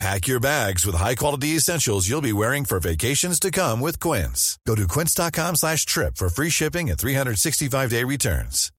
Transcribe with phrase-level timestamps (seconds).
[0.00, 4.58] Pack your bags with high-quality essentials you'll be wearing for vacations to come with Quince.
[4.66, 8.70] Go to quince.com slash trip for free shipping and 365-day returns.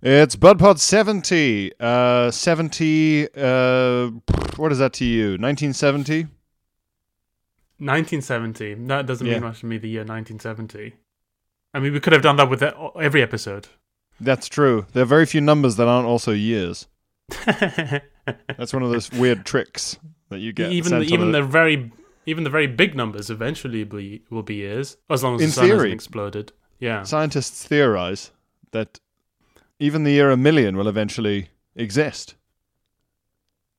[0.00, 1.72] It's BudPod 70.
[1.80, 4.10] Uh, 70, uh,
[4.56, 5.30] what is that to you?
[5.30, 6.28] 1970?
[7.80, 8.74] 1970.
[8.86, 9.34] That doesn't Yeah.
[9.34, 10.94] mean much to me, the year 1970.
[11.74, 13.66] I mean, we could have done that with every episode.
[14.20, 14.86] That's true.
[14.92, 16.86] There are very few numbers that aren't also years.
[18.56, 19.98] That's one of those weird tricks
[20.30, 20.72] that you get.
[20.72, 21.92] even the, even the very
[22.26, 25.52] even the very big numbers eventually be, will be years as long as In the
[25.52, 25.92] sun hasn't theory.
[25.92, 26.52] exploded.
[26.78, 27.02] Yeah.
[27.02, 28.32] Scientists theorize
[28.72, 29.00] that
[29.78, 32.34] even the year a million will eventually exist.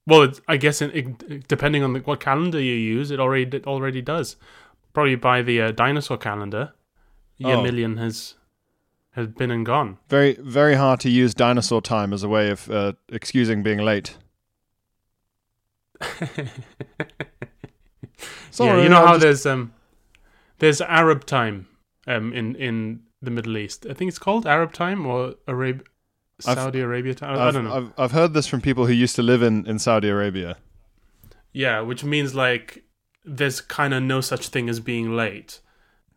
[0.07, 3.55] Well, it's, I guess in, it, depending on the, what calendar you use, it already
[3.57, 4.35] it already does.
[4.93, 6.73] Probably by the uh, dinosaur calendar,
[7.37, 7.61] year Oh.
[7.61, 8.33] million has
[9.19, 9.97] has been and gone.
[10.09, 14.17] Very, very hard to use dinosaur time as a way of uh, excusing being late.
[18.51, 19.73] Sorry, yeah, you know I how just- there's um
[20.59, 21.67] there's Arab time
[22.07, 23.85] um in in the Middle East.
[23.89, 25.85] I think it's called Arab time or Arab
[26.47, 27.37] I've- Saudi Arabia time.
[27.37, 27.73] I, I I've, don't know.
[27.75, 30.57] I've, I've heard this from people who used to live in, in Saudi Arabia.
[31.51, 32.83] yeah, which means like
[33.25, 35.59] there's kind of no such thing as being late.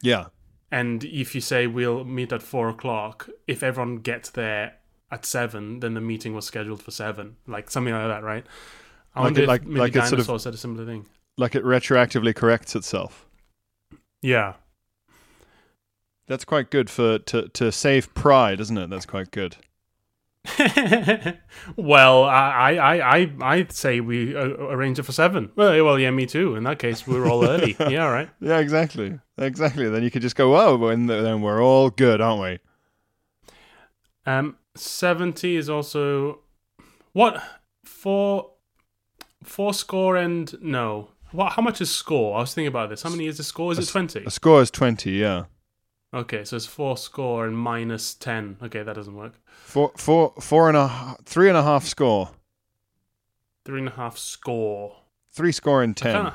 [0.01, 0.27] Yeah.
[0.73, 4.77] And if you say we'll meet at four o'clock, if everyone gets there
[5.11, 8.47] at seven, then the meeting was scheduled for seven, like something like that, right?
[9.15, 11.07] I Like wonder it- if like- maybe like it's sort of- said a similar thing.
[11.37, 13.27] Like it retroactively corrects itself.
[14.23, 14.55] Yeah,
[16.29, 18.89] That's quite good for to, to save pride, isn't it?
[18.89, 19.57] That's quite good.
[21.77, 25.53] well, I, I, I, I'd say we uh, arrange it for seven.
[25.55, 26.57] Well, well, yeah, me too.
[26.57, 27.77] In that case, we're all early.
[27.81, 28.29] yeah, right.
[28.41, 29.19] Yeah, exactly.
[29.39, 29.89] Exactly.
[29.89, 32.59] Then you could just go, oh, and then we're all good, aren't we?
[34.27, 36.41] Um, seventy is also
[37.13, 37.43] what
[37.85, 38.51] four,
[39.43, 41.09] four score and no.
[41.31, 41.53] What?
[41.53, 42.37] How much is score?
[42.37, 43.03] I was thinking about this.
[43.03, 43.73] How many is the score?
[43.73, 44.25] Is it twenty?
[44.25, 45.45] A score is 20, yeah.
[46.15, 48.57] Okay, so it's four score and minus ten.
[48.63, 49.41] Okay, that doesn't work.
[49.47, 52.31] Four, four, four and a, three and a half score.
[53.65, 54.97] Three and a half score.
[55.31, 56.15] Three score and 10.
[56.15, 56.35] Kinda-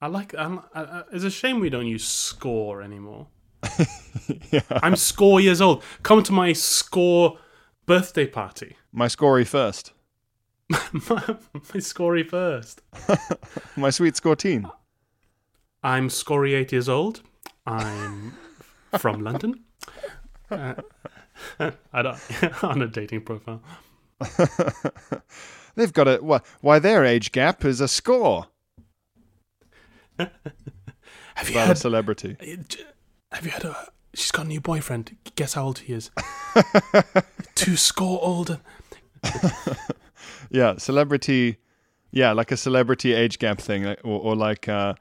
[0.00, 0.34] I like.
[0.36, 3.26] I'm, I, I, it's a shame we don't use score anymore.
[4.50, 4.60] yeah.
[4.70, 5.82] I'm score years old.
[6.02, 7.38] Come to my score
[7.86, 8.76] birthday party.
[8.92, 9.92] My scorey first.
[10.70, 10.78] my,
[11.54, 12.82] my scorey first.
[13.76, 14.70] My sweet scorteen.
[15.82, 17.22] I'm scorey eight years old.
[17.66, 18.34] I'm
[18.98, 19.64] from London.
[20.50, 20.74] Uh,
[21.92, 22.18] I don't
[22.64, 23.62] on a dating profile.
[25.74, 26.16] They've got a.
[26.16, 28.46] Why, why their age gap is a score
[30.18, 30.28] Have
[31.48, 31.78] you about a heard?
[31.78, 32.36] celebrity.
[33.30, 33.64] Have you heard?
[33.66, 35.16] Of, she's got a new boyfriend.
[35.36, 36.10] Guess how old he is?
[37.54, 38.60] Two score older.
[40.50, 41.58] Yeah, celebrity.
[42.10, 44.68] Yeah, like a celebrity age gap thing, like- or, or like.
[44.68, 44.94] Uh, uh,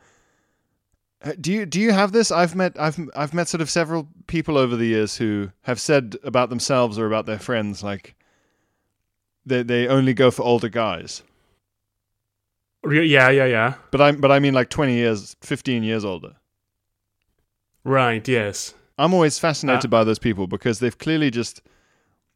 [1.40, 2.32] do you do you have this?
[2.32, 6.16] I've met I've I've met sort of several people over the years who have said
[6.24, 8.16] about themselves or about their friends like
[9.46, 11.24] they they only go for older guys.
[12.90, 13.74] Yeah, yeah, yeah.
[13.92, 16.36] But I but I mean like twenty years, fifteen years older.
[17.84, 18.26] Right.
[18.28, 18.74] Yes.
[18.98, 21.62] I'm always fascinated Uh, by those people because they've clearly just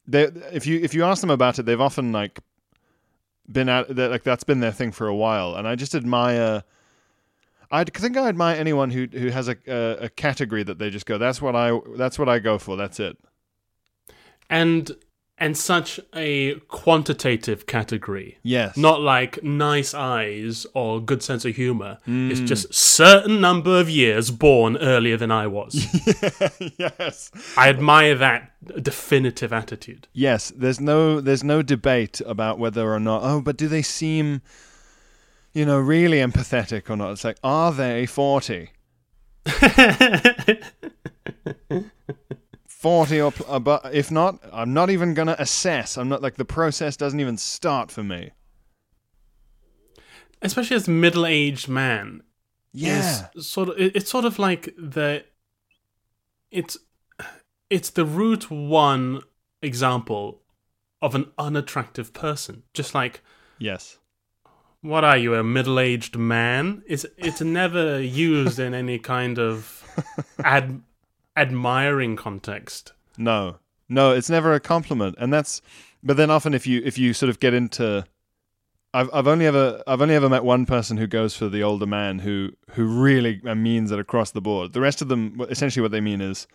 [0.08, 2.40] they if you if you ask them about it, they've often like
[3.52, 6.64] been at that like that's been their thing for a while, and I just admire.
[7.72, 11.06] I think I admire anyone who who has a, a a category that they just
[11.06, 11.18] go.
[11.18, 12.76] That's what I that's what I go for.
[12.78, 13.18] That's it.
[14.50, 14.92] and
[15.38, 18.78] and such a quantitative category Yes.
[18.78, 22.46] not like nice eyes or good sense of humor it's Mm.
[22.48, 25.74] just certain number of years born earlier than i was
[26.78, 27.32] yes.
[27.58, 28.52] i admire that
[28.84, 30.52] definitive attitude Yes.
[30.56, 33.24] There's no there's no debate about whether or not.
[33.24, 34.42] Oh, but do they seem,
[35.54, 37.12] you know, really empathetic or not?
[37.12, 38.72] It's like, are they forty?
[42.68, 45.98] 40 or pl- uh, but if not i'm not even gonna assess.
[45.98, 48.32] I'm not like the process doesn't even start for me.
[50.42, 52.24] Especially as a middle-aged man
[52.74, 53.28] yeah.
[53.38, 55.26] sort of it's sort of like the
[56.50, 56.78] it's
[57.70, 59.22] it's the root one
[59.62, 60.42] example
[61.02, 62.64] of an unattractive person.
[62.74, 63.22] Just like
[63.60, 63.98] yes
[64.82, 69.78] what are you a middle-aged man it's it's never used in any kind of
[70.44, 70.82] ad
[71.36, 72.94] admiring context.
[73.18, 73.58] No,
[73.90, 75.62] no, it's never a compliment, and that's.
[76.04, 78.06] But then often, if you if you sort of get into,
[78.94, 81.86] I've I've only ever I've only ever met one person who goes for the older
[81.86, 84.74] man who who really means it across the board.
[84.74, 86.48] The rest of them, essentially, what they mean is,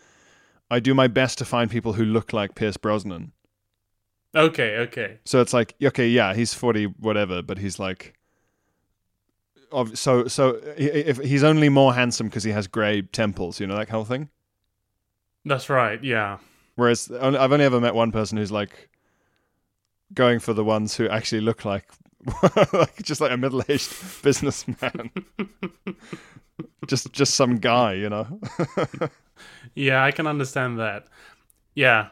[0.71, 3.33] I do my best to find people who look like Pierce Brosnan.
[4.37, 5.19] Okay, okay.
[5.25, 8.15] So it's like, okay, yeah, he's forty, whatever, but he's like,
[9.73, 13.77] of so so if he's only more handsome because he has grey temples, you know
[13.77, 14.29] that kind of thing.
[15.45, 16.03] That's right.
[16.03, 16.39] Yeah.
[16.75, 18.91] Whereas I've only ever met one person who's like
[20.13, 21.89] going for the ones who actually look like,
[22.73, 23.91] like just like a middle-aged
[24.23, 25.11] businessman,
[26.87, 28.41] just just some guy, you know.
[29.75, 31.07] yeah, I can understand that.
[31.75, 32.09] Yeah.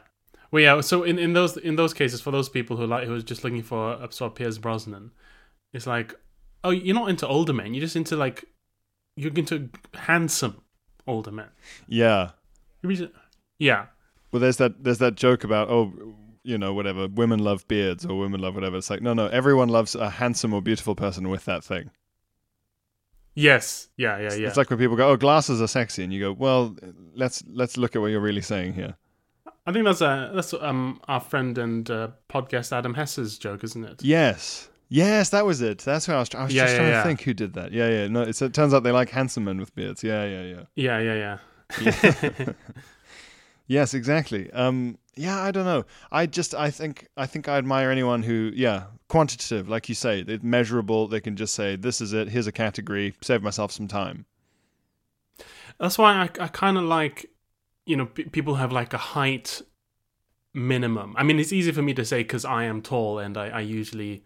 [0.51, 0.81] Well, yeah.
[0.81, 3.43] So in, in those in those cases, for those people who like who are just
[3.43, 5.11] looking for a sort of Pierce Brosnan,
[5.73, 6.13] it's like,
[6.63, 7.73] oh, you're not into older men.
[7.73, 8.45] You're just into like,
[9.15, 10.61] you're into handsome
[11.07, 11.49] older men.
[11.87, 12.31] Yeah.
[13.59, 13.87] Yeah.
[14.31, 15.93] Well, there's that there's that joke about oh,
[16.43, 18.77] you know, whatever women love beards or women love whatever.
[18.77, 21.91] It's like no, no, everyone loves a handsome or beautiful person with that thing.
[23.33, 23.89] Yes.
[23.97, 24.17] Yeah.
[24.19, 24.33] Yeah.
[24.33, 24.47] Yeah.
[24.47, 26.75] It's like when people go, "Oh, glasses are sexy," and you go, "Well,
[27.13, 28.95] let's let's look at what you're really saying here."
[29.65, 33.83] I think that's a that's um our friend and uh, podcast Adam Hess's joke, isn't
[33.83, 34.03] it?
[34.03, 34.69] Yes.
[34.87, 35.79] Yes, that was it.
[35.79, 36.35] That's what I was.
[36.35, 36.97] I was Yeah, just yeah, trying yeah.
[37.01, 37.71] to think who did that.
[37.71, 38.07] Yeah, yeah.
[38.07, 40.03] No, it's, it turns out they like handsome men with beards.
[40.03, 40.63] Yeah, yeah, yeah.
[40.75, 40.99] Yeah.
[40.99, 41.37] Yeah.
[41.81, 42.53] Yeah.
[43.67, 44.51] Yes, exactly.
[44.51, 45.85] Um, yeah, I don't know.
[46.11, 50.21] I just, I think, I think I admire anyone who, yeah, quantitative, like you say,
[50.21, 51.07] they're measurable.
[51.07, 52.29] They can just say, "This is it.
[52.29, 53.15] Here's a category.
[53.23, 54.25] Save myself some time."
[55.79, 57.25] That's why I, I kind of like,
[57.85, 59.61] you know, p- people have like a height
[60.53, 61.13] minimum.
[61.17, 63.59] I mean, it's easy for me to say because I am tall and I, I
[63.61, 64.23] usually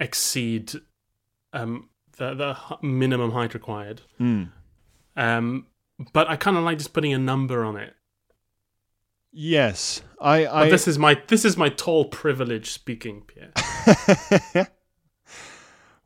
[0.00, 0.72] exceed
[1.52, 4.02] um, the the minimum height required.
[4.18, 4.44] Hmm.
[5.16, 5.66] Um,
[6.12, 7.94] but I kind of like just putting a number on it.
[9.32, 13.52] Yes, I, But this is my this is my tall privilege speaking, Pierre.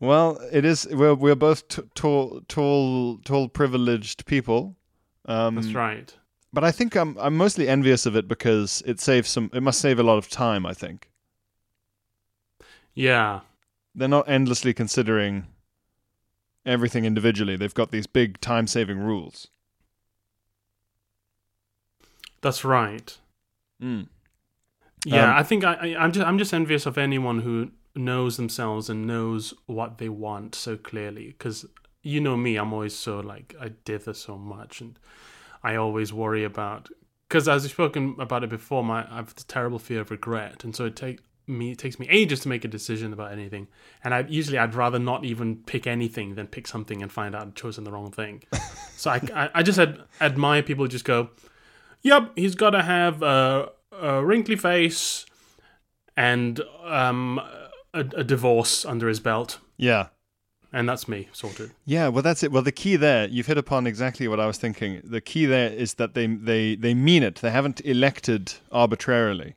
[0.00, 0.87] well, it is.
[0.91, 4.77] We're we're both t- tall, tall, tall, privileged people.
[5.27, 6.15] Um, That's right.
[6.53, 9.51] But I think I'm I'm mostly envious of it because it saves some.
[9.55, 10.67] It must save a lot of time.
[10.67, 11.11] I think
[12.95, 13.41] Yeah.
[13.95, 15.47] they're not endlessly considering
[16.67, 17.57] everything individually.
[17.57, 19.49] They've got these big time-saving rules.
[22.41, 23.17] That's right.
[23.83, 24.09] Mm.
[25.05, 28.37] Yeah, Um, I think I, I, I'm just I'm just envious of anyone who knows
[28.37, 31.29] themselves and knows what they want so clearly.
[31.29, 31.67] Because
[32.02, 34.99] you know me, I'm always so like I dither so much, and
[35.62, 36.88] I always worry about.
[37.28, 40.64] Because as we've spoken about it before, my I have the terrible fear of regret,
[40.64, 43.69] and so it take me it takes me ages to make a decision about anything.
[44.04, 47.43] And I usually I'd rather not even pick anything than pick something and find out
[47.43, 48.43] I've chosen the wrong thing.
[48.96, 51.31] so I, I I just ad, admire people who just go,
[52.02, 55.26] "Yep, he's got to have a, a wrinkly face
[56.16, 57.40] and um,
[57.94, 60.08] a, a divorce under his belt." Yeah.
[60.75, 61.73] And that's me sorted.
[61.85, 62.51] Yeah, well, that's it.
[62.51, 65.03] Well, the key there, you've hit upon exactly what I was thinking.
[65.05, 67.37] The key there is that they they they mean it.
[67.37, 69.57] They haven't elected arbitrarily.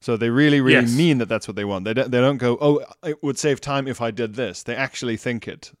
[0.00, 0.96] So they really, really Yes.
[0.96, 1.84] mean that that's what they want.
[1.84, 4.62] They don't, they don't go, oh, it would save time if I did this.
[4.62, 5.72] They actually think it.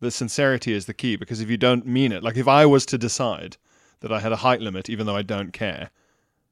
[0.00, 2.84] The sincerity is the key because if you don't mean it, like if I was
[2.86, 3.56] to decide
[4.00, 5.90] that I had a height limit, even though I don't care,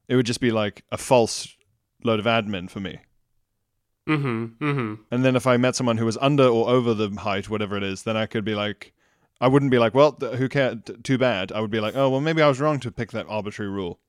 [0.07, 1.55] it would just be like a false
[2.03, 2.99] load of admin for me.
[4.11, 4.63] Mm-hmm.
[4.63, 4.93] Mm-hmm.
[5.11, 7.83] And then if I met someone who was under or over the height, whatever it
[7.83, 8.93] is, then I could be like,
[9.39, 10.77] I wouldn't be like, well, th- who cares?
[10.85, 11.51] T- Too bad.
[11.51, 13.99] I would be like, oh, well, maybe I was wrong to pick that arbitrary rule.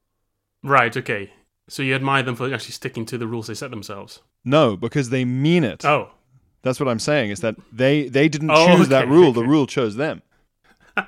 [0.63, 0.95] Right.
[0.97, 1.33] Okay.
[1.69, 4.21] So you admire them for actually sticking to the rules they set themselves.
[4.45, 5.85] No, because they mean it.
[5.85, 6.11] Oh.
[6.63, 7.31] That's what I'm saying.
[7.31, 9.33] Is that they they didn't Oh, choose that okay, rule.
[9.33, 10.23] The rule chose them.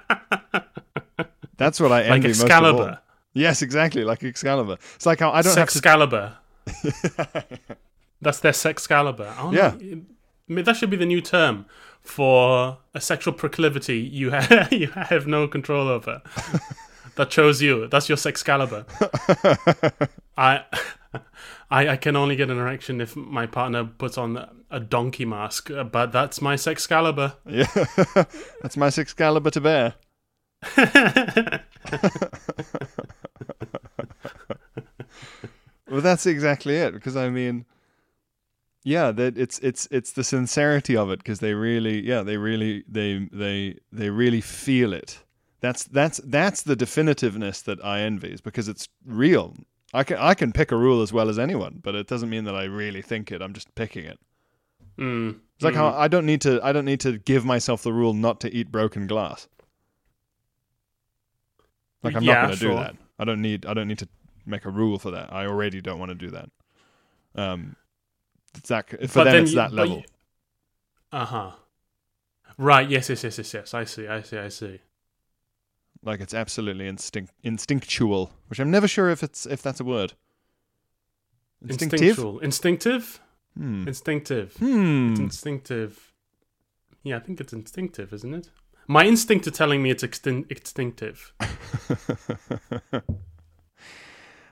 [1.56, 2.56] That's what I like envy most of all.
[2.64, 3.00] Excalibur.
[3.34, 4.78] Yes, exactly, like Excalibur.
[4.96, 6.34] It's like how I don't Sexcalibur.
[8.24, 9.28] That's their Sexcalibur.
[9.38, 9.68] I don't Yeah.
[9.70, 10.02] know,
[10.48, 11.66] I mean, that should be the new term
[12.02, 16.20] for a sexual proclivity you have you have no control over.
[17.16, 17.86] that chose you.
[17.88, 18.84] That's your Sexcalibur.
[20.36, 20.64] I,
[21.70, 25.70] I I can only get an erection if my partner puts on a donkey mask,
[25.70, 27.34] uh, but that's my Sexcalibur.
[27.46, 27.54] have.
[28.16, 28.24] Yeah,
[28.60, 29.94] that's my Excalibur to bear.
[35.90, 36.92] Well, that's exactly it.
[36.94, 37.66] Because I mean,
[38.84, 41.18] yeah, that it's it's it's the sincerity of it.
[41.18, 45.18] Because they really, yeah, they really they they they really feel it.
[45.60, 48.28] That's that's that's the definitiveness that I envy.
[48.32, 49.56] Is because it's real.
[49.94, 52.44] I can I can pick a rule as well as anyone, but it doesn't mean
[52.44, 53.40] that I really think it.
[53.40, 54.18] I'm just picking it.
[54.98, 55.40] Mm.
[55.54, 58.12] It's like how I don't need to I don't need to give myself the rule
[58.12, 59.48] not to eat broken glass.
[62.02, 62.70] Like I'm Yeah, not going to sure.
[62.74, 62.96] do that.
[63.18, 64.08] I don't need I don't need to
[64.44, 65.32] make a rule for that.
[65.32, 66.50] I already don't want to do that.
[67.34, 67.76] Um,
[68.54, 70.04] it's that for them it's that level.
[71.12, 71.50] Uh huh.
[72.58, 72.88] Right.
[72.88, 73.08] Yes.
[73.08, 73.24] Yes.
[73.24, 73.38] Yes.
[73.38, 73.54] Yes.
[73.54, 73.74] Yes.
[73.74, 74.06] I see.
[74.08, 74.38] I see.
[74.38, 74.80] I see.
[76.02, 80.12] Like it's absolutely instinct instinctual, which I'm never sure if it's if that's a word.
[81.62, 82.00] Instinctive.
[82.02, 82.38] Instinctual.
[82.40, 83.20] Instinctive.
[83.56, 83.88] Hmm.
[83.88, 84.50] Instinctive.
[84.50, 85.14] It's Hmm.
[85.18, 86.12] instinctive.
[87.04, 88.50] Yeah, I think it's instinctive, isn't it?
[88.86, 91.32] My instinct is telling me it's extin- instinctive.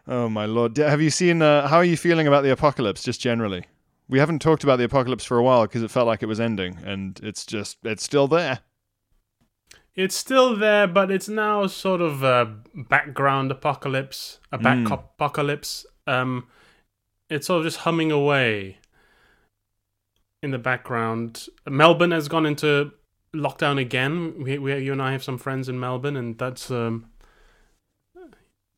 [0.07, 0.77] oh my lord!
[0.79, 1.43] Have you seen?
[1.43, 3.65] Uh, how are you feeling about the apocalypse, just generally?
[4.13, 6.39] We haven't talked about the apocalypse for a while because it felt like it was
[6.39, 8.59] ending, and it's just it's still there.
[9.95, 14.93] It's still there, but it's now sort of a background apocalypse, a back Mm.
[14.93, 15.87] apocalypse.
[16.07, 16.47] Um,
[17.31, 18.77] it's sort of just humming away
[20.43, 21.47] in the background.
[21.67, 22.93] Melbourne has gone into
[23.35, 24.43] lockdown again.
[24.45, 27.07] We, we, you and I have some friends in Melbourne, and that's um,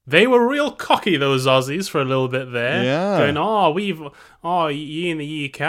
[0.06, 2.84] they were real cocky those Aussies for a little bit there.
[2.84, 3.18] Yeah.
[3.18, 4.00] going oh we've
[4.42, 5.60] oh you in the UK,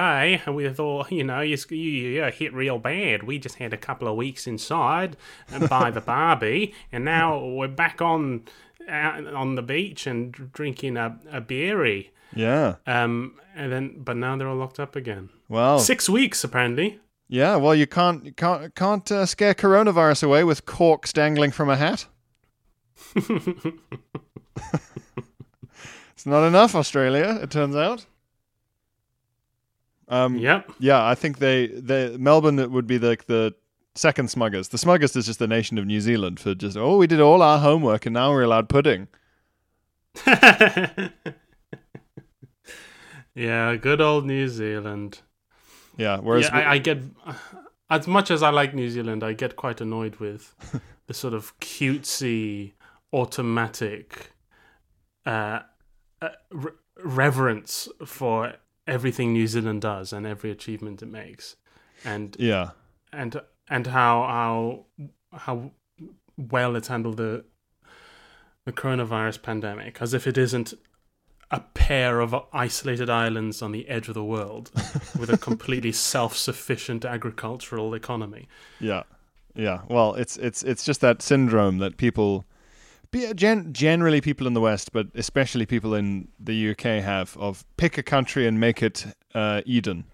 [0.45, 3.23] and we thought you know you, you, you hit real bad.
[3.23, 5.15] We just had a couple of weeks inside
[5.51, 8.43] and by the Barbie, and now we're back on
[8.87, 12.11] out on the beach and drinking a, a beery.
[12.35, 12.75] Yeah.
[12.85, 15.29] Um, and then but now they're all locked up again.
[15.47, 15.79] Well.
[15.79, 16.99] Six weeks apparently.
[17.27, 17.55] Yeah.
[17.55, 21.77] Well, you can't you can't can't uh, scare coronavirus away with corks dangling from a
[21.77, 22.07] hat.
[26.13, 27.39] It's not enough, Australia.
[27.41, 28.05] It turns out.
[30.07, 30.71] Um, Yep.
[30.79, 33.53] Yeah, I think they, they Melbourne would be like the
[33.95, 34.69] second smuggers.
[34.69, 37.41] The smuggers is just the nation of New Zealand for just oh we did all
[37.41, 39.07] our homework and now we're allowed pudding.
[43.35, 45.19] yeah, good old New Zealand.
[45.97, 46.99] Yeah, whereas yeah, I, I get
[47.89, 50.53] as much as I like New Zealand, I get quite annoyed with
[51.07, 52.73] the sort of cutesy,
[53.15, 54.31] automatic
[55.25, 55.59] uh,
[56.21, 56.71] uh, re-
[57.03, 58.53] reverence for
[58.85, 61.55] everything New Zealand does and every achievement it makes,
[62.03, 62.71] and yeah,
[63.13, 64.85] and and how how
[65.39, 65.71] how
[66.37, 67.45] well it's handled the
[68.65, 70.73] the coronavirus pandemic, as if it isn't
[71.51, 74.71] a pair of isolated islands on the edge of the world
[75.19, 78.47] with a completely self-sufficient agricultural economy.
[78.79, 79.03] yeah,
[79.53, 79.81] yeah.
[79.87, 82.45] Well, it's it's it's just that syndrome that people,
[83.35, 87.97] gen- generally people in the West, but especially people in the UK have of pick
[87.97, 90.05] a country and make it uh, Eden.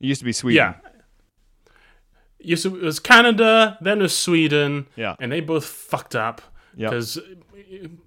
[0.00, 0.56] It used to be Sweden.
[0.56, 0.90] Yeah.
[2.44, 5.14] Yes, it was Canada, then it was Sweden, Yeah.
[5.20, 6.42] and they both fucked up
[6.76, 6.90] Yep.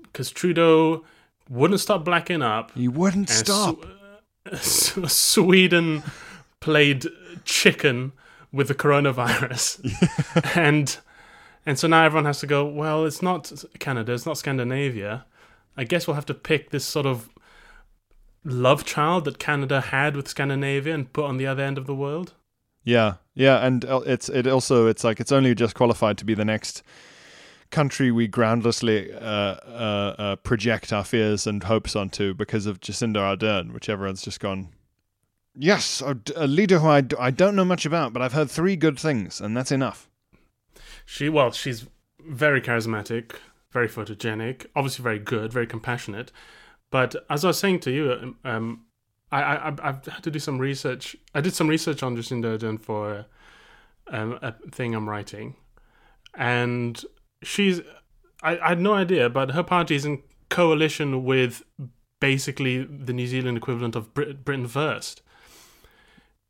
[0.04, 1.06] because Trudeau
[1.50, 2.72] wouldn't stop blacking up.
[2.76, 3.86] You wouldn't stop.
[4.54, 6.04] Sw- S- Sweden
[6.60, 7.06] played
[7.46, 8.12] chicken
[8.52, 9.80] with the coronavirus,
[10.56, 10.98] and
[11.66, 12.66] and so now everyone has to go.
[12.66, 15.26] Well, it's not Canada, it's not Scandinavia.
[15.78, 17.30] I guess we'll have to pick this sort of
[18.44, 21.96] love child that Canada had with Scandinavia and put on the other end of the
[21.96, 22.34] world.
[22.84, 26.36] Yeah, yeah, and uh, it's it also it's like it's only just qualified to be
[26.36, 26.84] the next
[27.72, 33.18] country we groundlessly uh, uh, uh, project our fears and hopes onto because of Jacinda
[33.18, 34.70] Ardern, which everyone's just gone.
[35.58, 39.00] Yes, a, a leader who I, don't know much about, but I've heard three good
[39.00, 40.10] things, and that's enough.
[41.06, 41.86] She well, she's
[42.20, 43.36] very charismatic,
[43.72, 46.32] very photogenic, obviously very good, very compassionate.
[46.92, 48.86] But as I was saying to you, um,
[49.32, 51.16] I, I I've- had to do some research.
[51.34, 53.26] I did some research on Jacinda Ardern for
[54.08, 55.56] um, a thing I'm writing,
[56.34, 57.04] and
[57.44, 57.82] she's
[58.42, 61.64] I, I had no idea, but her party is in coalition with
[62.20, 65.22] basically the New Zealand equivalent of Brit- Britain First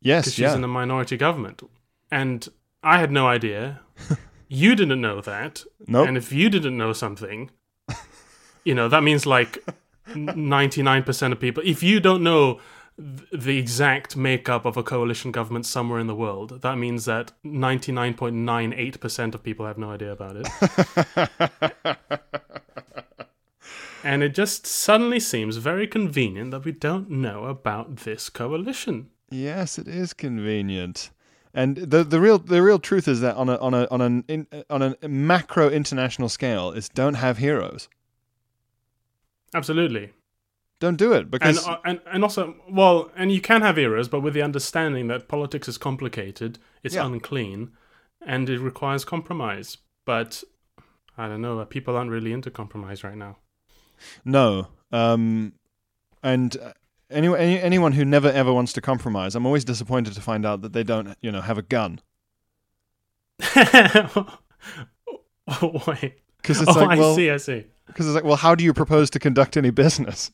[0.01, 1.63] Yes, because she's yeah, in a minority government.
[2.11, 2.47] And
[2.83, 3.79] I had no idea.
[4.47, 5.63] you didn't know that.
[5.87, 6.07] Nope.
[6.07, 7.51] And if you didn't know something,
[8.63, 9.63] you know, that means like
[10.07, 11.63] 99% of people.
[11.65, 12.59] If you don't know
[12.97, 17.31] th- the exact makeup of a coalition government somewhere in the world, that means that
[17.45, 20.47] 99.98% of people have no idea about it.
[24.03, 29.09] and it just suddenly seems very convenient that we don't know about this coalition.
[29.29, 31.09] Yes, it is convenient.
[31.57, 34.23] And the the real the real truth is that on a on a on an
[34.27, 37.87] in, on a macro international scale is don't have heroes.
[39.53, 40.11] Absolutely.
[40.81, 44.09] Don't do it and, because uh, and and also well and you can have heroes
[44.09, 47.05] but with the understanding that politics is complicated it's Yeah.
[47.05, 47.71] unclean
[48.25, 50.43] and it requires compromise but
[51.17, 53.37] i don't know people aren't really into compromise right now
[54.25, 54.67] No.
[54.91, 55.53] Um,
[56.21, 56.73] and uh,
[57.09, 60.61] any, any anyone who never ever wants to compromise, I'm always disappointed to find out
[60.61, 61.99] that they don't, you know, have a gun.
[65.61, 66.19] Wait.
[66.37, 67.29] Because it's oh, like, I well, see.
[67.29, 67.65] I see.
[67.87, 70.31] because it's like, well, how do you propose to conduct any business?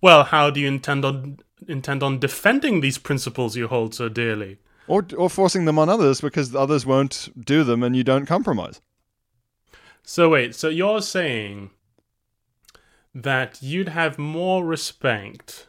[0.00, 4.58] Well, how do you intend on intend on defending these principles you hold so dearly?
[4.88, 8.80] Or or forcing them on others because others won't do them and you don't compromise.
[10.02, 11.70] So wait, so you're saying
[13.22, 15.68] that you'd have more respect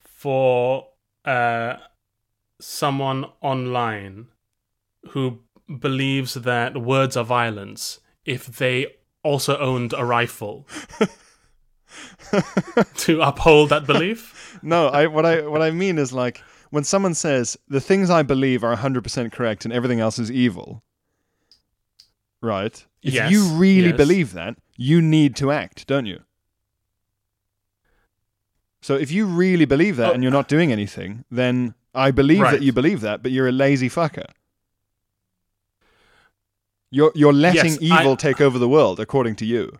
[0.00, 0.88] for
[1.26, 1.76] uh,
[2.58, 4.28] someone online
[5.10, 5.40] who
[5.78, 8.86] believes that words are violence if they
[9.22, 10.66] also owned a rifle
[12.96, 14.58] to uphold that belief?
[14.62, 18.22] No, I what I what I mean is like when someone says the things I
[18.22, 20.82] believe are 100% correct and everything else is evil.
[22.42, 22.84] Right?
[23.02, 23.96] If Yes, you really yes.
[23.96, 26.20] believe that, you need to act, don't you?
[28.86, 30.12] So if you really believe that Oh.
[30.14, 32.50] and you're not doing anything, then I believe Right.
[32.52, 34.26] that you believe that, but you're a lazy fucker.
[36.90, 39.78] You're you're letting Yes, I- evil take over the world, according to you.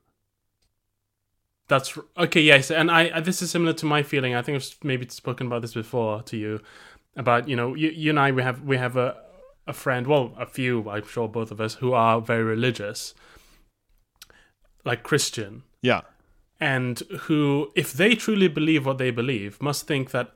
[1.68, 2.40] That's okay.
[2.40, 4.34] Yes, and I, I this is similar to my feeling.
[4.34, 6.60] I think I've maybe spoken about this before to you
[7.14, 9.16] about you know you, you and I we have we have a
[9.66, 13.14] a friend, well, a few, I'm sure both of us who are very religious,
[14.84, 16.02] like Christian, Yeah.
[16.60, 20.32] And who, if they truly believe what they believe, must think that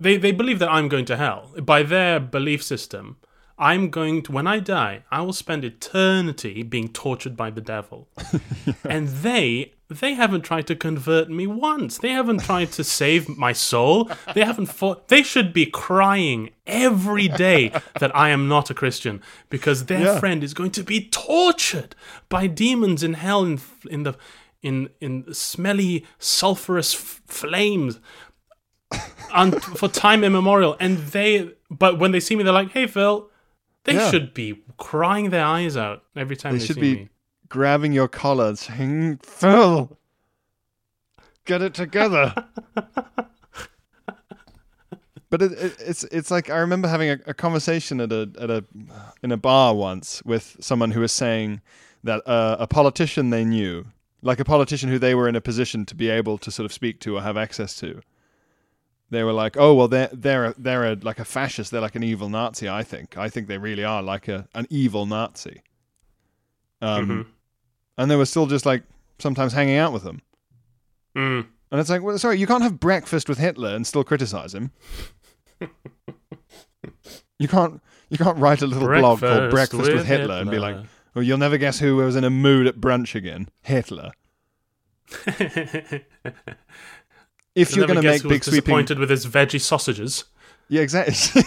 [0.00, 3.16] they they believe that I'm going to hell by their belief system.
[3.58, 8.08] I'm going to when I die, I will spend eternity being tortured by the devil.
[8.84, 11.96] and they they haven't tried to convert me once.
[11.98, 14.10] They haven't tried to save my soul.
[14.34, 15.08] They haven't fought.
[15.08, 20.20] They should be crying every day that I am not a Christian because their Yeah.
[20.20, 21.94] friend is going to be tortured
[22.28, 24.16] by demons in hell in in the
[24.66, 28.00] in in smelly sulfurous f- flames
[29.32, 30.76] un- for time immemorial.
[30.80, 33.30] And they, but when they see me, they're like, "Hey, Phil."
[33.84, 34.10] They Yeah.
[34.10, 37.08] should be crying their eyes out every time They they, should be me.
[37.48, 39.96] grabbing your collar and saying, Phil,
[41.44, 42.34] get it together.
[45.30, 48.50] but it, it, it's it's like I remember having a, a conversation at a at
[48.50, 48.64] a
[49.22, 51.60] in a bar once with someone who was saying
[52.04, 53.84] that uh, a politician they knew,
[54.26, 56.72] like a politician who they were in a position to be able to sort of
[56.72, 58.00] speak to or have access to.
[59.10, 61.70] They were like, "Oh well, they're they're a, they're a, like a fascist.
[61.70, 62.68] They're like an evil Nazi.
[62.68, 63.16] I think.
[63.16, 65.62] I think they really are like a an evil Nazi."
[66.82, 67.26] Um, Mhm.
[67.98, 68.82] and they were still just like
[69.18, 70.20] sometimes hanging out with them.
[71.16, 71.46] Mm.
[71.70, 74.72] And it's like, well, sorry, you can't have breakfast with Hitler and still criticize him.
[77.38, 80.76] you can't you can't write a little blog called Breakfast with, Hitler, and be like,
[81.16, 84.12] oh, you'll never guess who was in a mood at brunch again, Hitler.
[87.56, 90.24] If you're going to make big sweeping, disappointed with his veggie sausages.
[90.68, 91.42] yeah, exactly.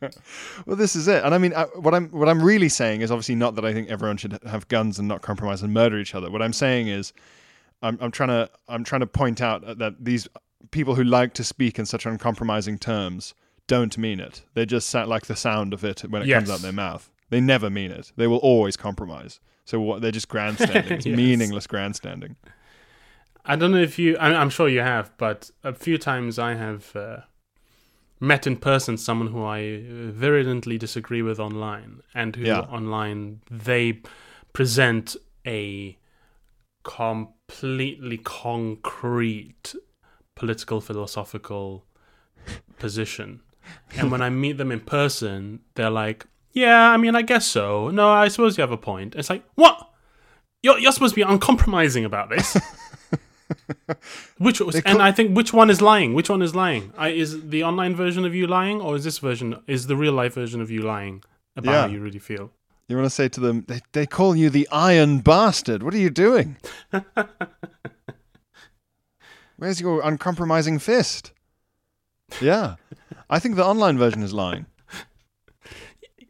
[0.66, 3.10] well, this is it, and I mean, I, what I'm what I'm really saying is
[3.10, 6.14] obviously not that I think everyone should have guns and not compromise and murder each
[6.14, 6.30] other.
[6.30, 7.12] What I'm saying is,
[7.82, 10.26] I'm, I'm trying to I'm trying to point out that these
[10.70, 13.34] people who like to speak in such uncompromising terms
[13.66, 14.44] don't mean it.
[14.54, 17.10] They just sound like the sound of it when it comes out their mouth.
[17.30, 18.12] They never mean it.
[18.16, 19.40] They will always compromise.
[19.64, 20.00] So what?
[20.00, 20.92] They're just grandstanding.
[20.96, 21.16] It's Yes.
[21.16, 22.36] meaningless grandstanding.
[23.44, 24.16] I don't know if you.
[24.18, 27.18] I, I'm sure you have, but a few times I have uh,
[28.20, 32.60] met in person someone who I virulently disagree with online, and who Yeah.
[32.60, 34.00] online they
[34.52, 35.96] present a
[36.84, 39.74] completely concrete
[40.34, 41.84] political philosophical
[42.78, 43.40] position.
[43.98, 47.90] And when I meet them in person, they're like, "Yeah, I mean, I guess so.
[47.90, 49.88] No, I suppose you have a point." It's like, "What?
[50.64, 52.56] You're you're supposed to be uncompromising about this."
[54.38, 56.14] Which was, and I think which one is lying?
[56.14, 56.92] Which one is lying?
[56.98, 60.12] I, is the online version of you lying, or is this version is the real
[60.12, 61.22] life version of you lying
[61.56, 61.80] about Yeah.
[61.82, 62.50] how you really feel?
[62.88, 65.82] You want to say to them, they, they call you the Iron Bastard.
[65.84, 66.56] What are you doing?
[69.56, 71.32] Where's your uncompromising fist?
[72.40, 72.76] Yeah.
[73.30, 74.66] I think the online version is lying.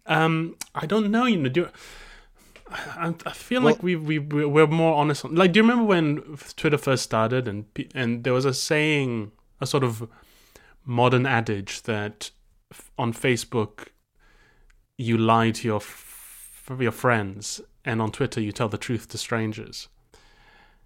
[0.07, 1.25] Um, I don't know.
[1.27, 1.69] You know, do
[2.71, 5.25] I, I feel Well- like we we we're more honest.
[5.25, 9.33] on- Like, do you remember when Twitter first started, and and there was a saying,
[9.61, 10.09] a sort of
[10.85, 12.31] modern adage that
[12.99, 13.89] on Facebook
[14.99, 15.81] you lie to your
[16.81, 19.89] your friends, and on Twitter you tell the truth to strangers.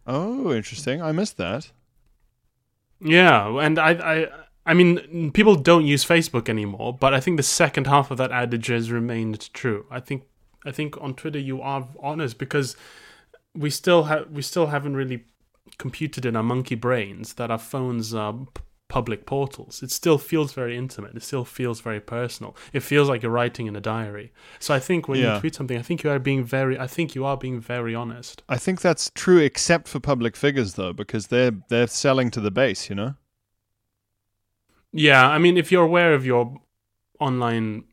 [0.06, 1.00] Oh, interesting.
[1.02, 1.70] I missed that.
[3.00, 4.26] Yeah, and I, I,
[4.66, 8.31] I mean, people don't use Facebook anymore, but I think the second half of that
[8.31, 9.87] adage has remained true.
[9.90, 10.25] I think,
[10.64, 12.77] I think on Twitter you are honest because
[13.55, 15.25] we still have, we still haven't really
[15.79, 19.83] computed in our monkey brains that our phones are p- public portals.
[19.83, 21.14] It still feels very intimate.
[21.16, 22.55] It still feels very personal.
[22.73, 24.33] It feels like you're writing in a diary.
[24.59, 25.35] So I think when Yeah.
[25.37, 26.79] you tweet something, I think you are being very.
[26.79, 28.42] I think you are being very honest.
[28.49, 32.51] I think that's true, except for public figures, though, because they're they're selling to the
[32.51, 32.88] base.
[32.90, 33.14] You know.
[34.92, 36.57] Yeah, I mean, if you're aware of your
[37.20, 37.85] online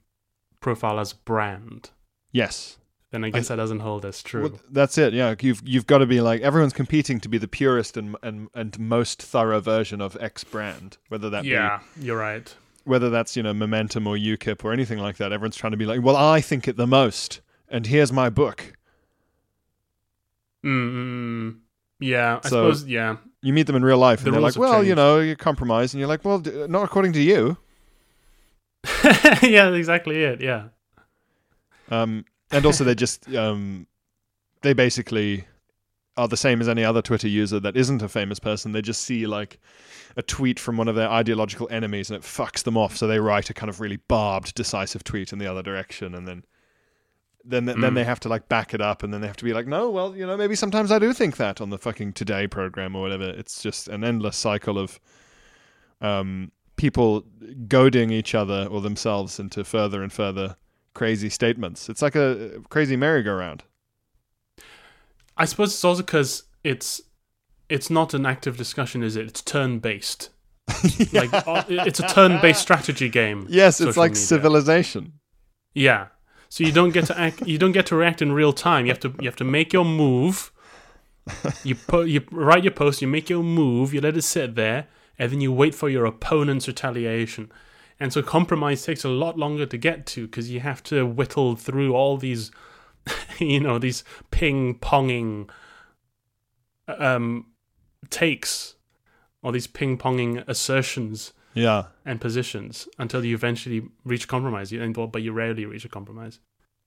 [0.60, 1.92] profile as brand,
[2.32, 2.78] Yes.
[3.12, 4.44] then I guess that doesn't hold as true.
[4.50, 5.14] Well, that's it.
[5.14, 8.50] Yeah, you've you've got to be like everyone's competing to be the purest and and
[8.54, 12.54] and most thorough version of X brand, whether that yeah, you're right.
[12.84, 15.32] whether that's you know Momentum or UKIP or anything like that.
[15.32, 18.74] Everyone's trying to be like, well, I think it the most, and here's my book.
[20.66, 21.60] Mm,
[22.00, 22.86] yeah, I So- suppose.
[22.86, 25.38] Yeah, You meet them in real life, The and they're like, well, you know, you
[25.38, 27.56] compromise, and you're like, well, d- not according to you.
[29.42, 30.42] yeah, exactly it.
[30.42, 30.68] Yeah,
[31.90, 33.88] Um, and also they just um,
[34.64, 35.46] they basically
[36.18, 38.74] are the same as any other Twitter user that isn't a famous person.
[38.74, 39.62] They just see like
[40.18, 42.98] a tweet from one of their ideological enemies and it fucks them off.
[42.98, 46.28] So they write a kind of really barbed, decisive tweet in the other direction, and
[46.28, 46.44] then
[47.50, 47.96] then then Mm.
[47.96, 49.90] they have to like back it up, and then they have to be like, no,
[49.90, 53.02] well, you know, maybe sometimes I do think that on the fucking Today program or
[53.02, 53.24] whatever.
[53.30, 55.00] It's just an endless cycle of
[56.02, 57.24] um, people
[57.68, 60.56] goading each other or themselves into further and further
[60.94, 61.90] crazy statements.
[61.90, 63.64] It's like a crazy merry-go-round.
[65.38, 67.02] I suppose it's also because it's
[67.70, 69.26] it's not an active discussion, is it?
[69.28, 70.30] It's turn based.
[71.14, 71.30] Like
[71.70, 73.46] it's a turn based strategy game.
[73.50, 74.24] Yes, it's like media.
[74.26, 75.14] civilization.
[75.74, 76.08] Yeah.
[76.50, 77.46] So you don't get to act.
[77.46, 78.86] You don't get to react in real time.
[78.86, 79.14] You have to.
[79.20, 80.52] You have to make your move.
[81.64, 82.08] You put.
[82.08, 83.02] You write your post.
[83.02, 83.94] You make your move.
[83.94, 84.88] You let it sit there,
[85.20, 87.52] and then you wait for your opponent's retaliation.
[88.00, 91.56] And so compromise takes a lot longer to get to because you have to whittle
[91.56, 92.52] through all these,
[93.40, 95.50] you know, these ping ponging
[96.88, 97.48] um,
[98.10, 98.76] takes,
[99.42, 101.86] or these ping ponging assertions Yeah.
[102.06, 104.72] and positions until you eventually reach compromise.
[104.72, 106.40] You, but you rarely reach a compromise.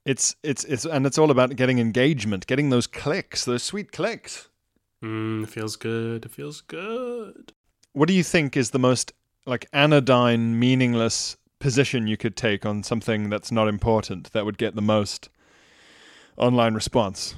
[0.06, 4.48] It's it's it's and it's all about getting engagement, getting those clicks, those sweet clicks.
[5.04, 6.24] Mm, it feels good.
[6.24, 7.52] It feels good.
[7.92, 9.12] What do you think is the most
[9.46, 14.74] like anodyne, meaningless position you could take on something that's not important that would get
[14.74, 15.28] the most
[16.36, 17.34] online response?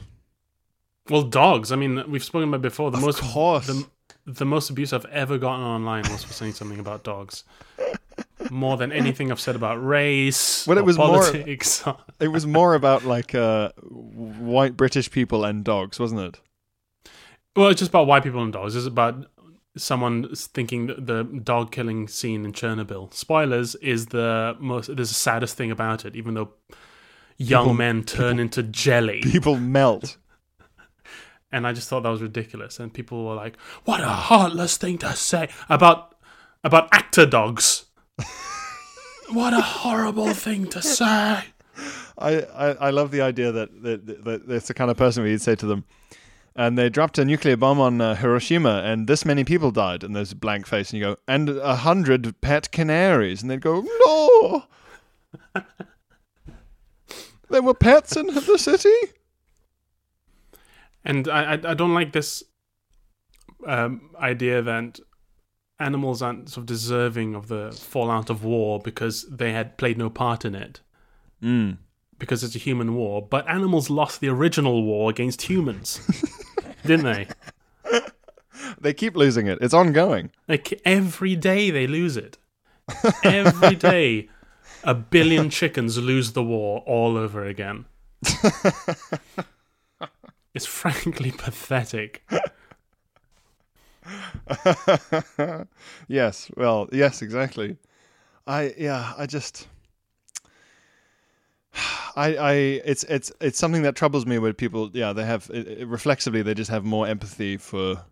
[1.11, 1.73] Well, dogs.
[1.73, 2.91] I mean, we've spoken about before.
[2.93, 3.67] The Of most course.
[3.67, 3.87] the,
[4.27, 7.45] the most abuse I've ever gotten online was for saying something about dogs.
[8.51, 10.67] More than anything I've said about race.
[10.67, 11.85] Well, it or was more- politics.
[12.21, 16.41] It was more about like uh, white British people and dogs, wasn't it?
[17.57, 18.77] well, it's just about white people and dogs.
[18.77, 19.27] It's about
[19.77, 23.13] someone thinking that the dog killing scene in Chernobyl.
[23.13, 24.95] Spoilers is the most.
[24.95, 26.51] There's the saddest thing about it, even though
[27.39, 29.21] young People- men turn into jelly.
[29.23, 30.17] People melt.
[31.53, 32.81] And I just thought that was ridiculous.
[32.81, 36.17] And people were like, "What a heartless thing to say about
[36.65, 37.85] about actor dogs!
[39.31, 41.45] what a horrible thing to say!"
[42.19, 45.23] I, I, I love the idea that, that, that, that that's the kind of person
[45.23, 45.85] where you'd say to them,
[46.55, 50.15] and they dropped a nuclear bomb on uh, Hiroshima, and this many people died, and
[50.15, 53.85] there's a blank face, and you go, and a hundred pet canaries, and they'd go,
[54.07, 54.65] no,
[57.51, 59.13] there were pets in the city.
[61.05, 62.43] And I I, I don't like this
[63.67, 65.01] um, idea that
[65.79, 70.09] animals aren't sort of deserving of the fallout of war because they had played no
[70.11, 70.81] part in it.
[71.43, 71.79] Mm.
[72.19, 76.01] Because it's a human war, but animals lost the original war against humans,
[76.87, 77.27] didn't they?
[78.83, 79.59] They keep losing it.
[79.61, 80.31] It's ongoing.
[80.49, 82.37] Like every day they lose it.
[83.23, 84.29] Every day,
[84.83, 87.85] a billion chickens lose the war all over again.
[90.55, 92.23] It's frankly pathetic.
[96.09, 96.51] yes.
[96.57, 97.77] Well, yes, exactly.
[98.47, 99.69] I yeah, I just
[102.17, 102.53] I I
[102.85, 104.91] it's it's it's something that troubles me with people.
[104.93, 108.03] Yeah, they have it, it- reflexively they just have more empathy for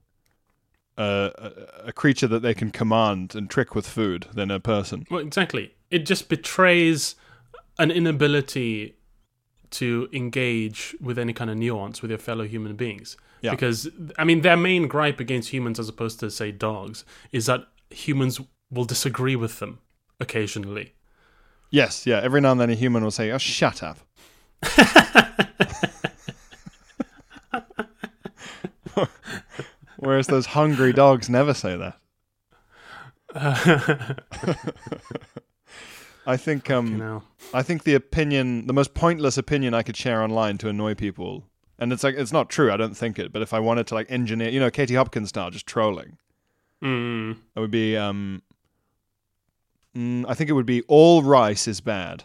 [0.99, 1.53] uh, a,
[1.87, 5.07] a creature that they can command and trick with food than a person.
[5.11, 5.75] Well, exactly.
[5.91, 7.17] It just betrays
[7.79, 8.97] an inability
[9.71, 13.17] to engage with any kind of nuance with your fellow human beings.
[13.41, 13.53] Yeah.
[13.53, 17.67] Because, I mean, their main gripe against humans, as opposed to, say, dogs, is that
[17.91, 19.79] humans will disagree with them
[20.19, 20.95] occasionally.
[21.71, 22.21] Yes, yeah.
[22.21, 23.99] Every now and then a human will say, "Oh, shut up."
[29.97, 31.97] Whereas those hungry dogs never say that.
[36.27, 37.23] I think um you know.
[37.55, 41.45] I think the opinion, the most pointless opinion I could share online to annoy people,
[41.79, 42.71] And it's like it's not true.
[42.71, 43.33] I don't think it.
[43.33, 46.19] But if I wanted to like engineer, you know, Katie Hopkins style, just trolling,
[46.83, 47.37] Mm.
[47.57, 47.97] it would be.
[47.97, 48.43] um
[49.97, 52.25] mm, I think it would be all rice is bad.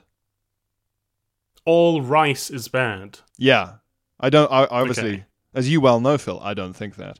[1.65, 3.19] All rice is bad.
[3.37, 3.75] Yeah,
[4.19, 4.51] I don't.
[4.51, 5.25] I, obviously, Okay.
[5.55, 7.19] as you well know, Phil, I don't think that.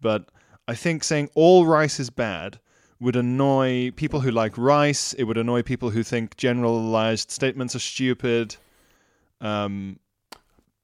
[0.00, 0.28] But
[0.66, 2.58] I think saying all rice is bad
[3.04, 5.12] would annoy people who like rice.
[5.14, 8.56] It would annoy people who think generalized statements are stupid.
[9.40, 9.98] Um,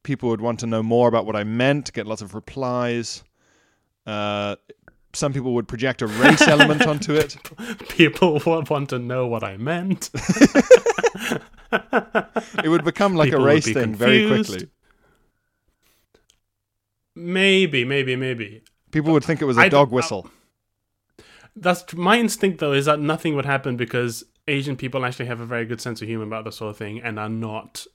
[0.02, 3.24] people would want to know more about what I meant, get lots of replies.
[4.06, 4.56] Uh,
[5.12, 7.36] some people would project a race element onto it.
[7.88, 10.10] People wa- want to know what I meant.
[12.64, 14.68] It would become like People a race thing very quickly.
[17.14, 18.62] maybe, maybe, maybe.
[18.90, 20.28] People would think it was a I dog whistle.
[21.56, 25.46] That's my instinct, though, is that nothing would happen because Asian people actually have a
[25.46, 27.86] very good sense of humor about this sort of thing and are not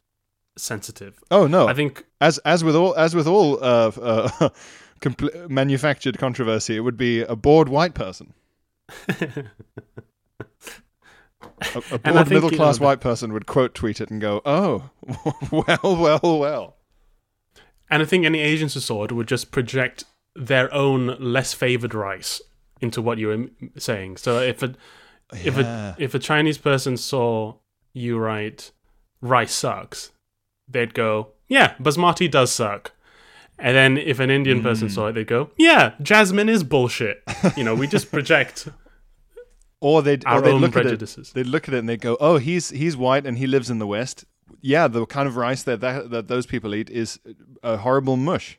[0.58, 1.22] sensitive.
[1.32, 1.68] Oh no!
[1.68, 4.50] I think as as with all as with all uh, uh,
[5.02, 8.34] compl- manufactured controversy, it would be a bored white person.
[9.10, 9.50] A,
[11.91, 14.89] a bored middle you class know, white person would quote tweet it and go, "Oh,
[15.52, 16.76] well, well, well."
[17.89, 21.94] And I think any Asians who saw it would just project their own less favored
[21.94, 22.41] rice
[22.82, 23.46] into what you were
[23.78, 24.18] saying.
[24.18, 24.76] So if a
[25.34, 27.56] if a if a Chinese person saw
[27.94, 28.72] you write
[29.22, 30.12] rice sucks,
[30.68, 32.92] they'd go, yeah, basmati does suck.
[33.58, 35.10] And then if an Indian person saw hmm.
[35.10, 37.24] it, they'd go, yeah, jasmine is bullshit.
[37.56, 38.68] You know, we just project
[39.82, 41.30] Or they'd our or they'd own look prejudices.
[41.30, 41.34] at it.
[41.36, 43.78] They'd look at it and they'd go, "Oh, he's he's white and he lives in
[43.78, 44.26] the West.
[44.62, 47.20] Yeah, the kind of rice that that, that those people eat is
[47.62, 48.58] a horrible mush.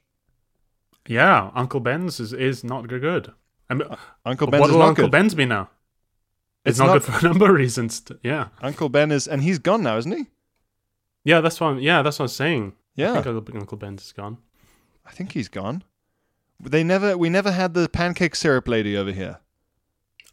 [1.09, 3.33] Yeah, Uncle Ben's is, is not good-
[3.68, 3.83] good.
[3.83, 5.11] I mean, Uncle Ben's what will Uncle good.
[5.12, 5.70] Ben's be now?
[6.64, 8.00] It's, It's not, not- good for a number of reasons.
[8.00, 10.26] t- yeah, Uncle Ben is, and he's gone now, isn't he?
[11.24, 11.68] yeah, that's what.
[11.68, 12.72] I'm, yeah, that's what I'm saying.
[12.94, 14.38] Yeah, I think Uncle, Ben's is gone.
[15.05, 15.83] I think he's gone.
[16.61, 19.38] They never, we never had the pancake syrup lady over here.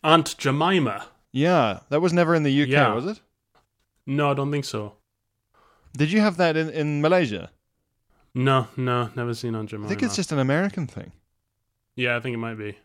[0.03, 1.07] Aunt Jemima.
[1.31, 2.93] Yeah, that was never in the UK, Yeah.
[2.93, 3.19] was it?
[4.05, 4.93] No, I don't think so.
[5.97, 7.51] Did you have that in, in Malaysia?
[8.33, 9.87] No, no, never seen Aunt Jemima.
[9.87, 11.11] I think it's just an American thing.
[11.95, 12.77] Yeah, I think it might be.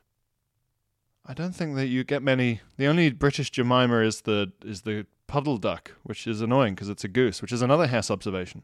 [1.28, 2.62] I don't think that you get many.
[2.78, 7.04] The only British Jemima is the is the puddle duck, which is annoying because it's
[7.04, 8.62] a goose, which is another Hess observation.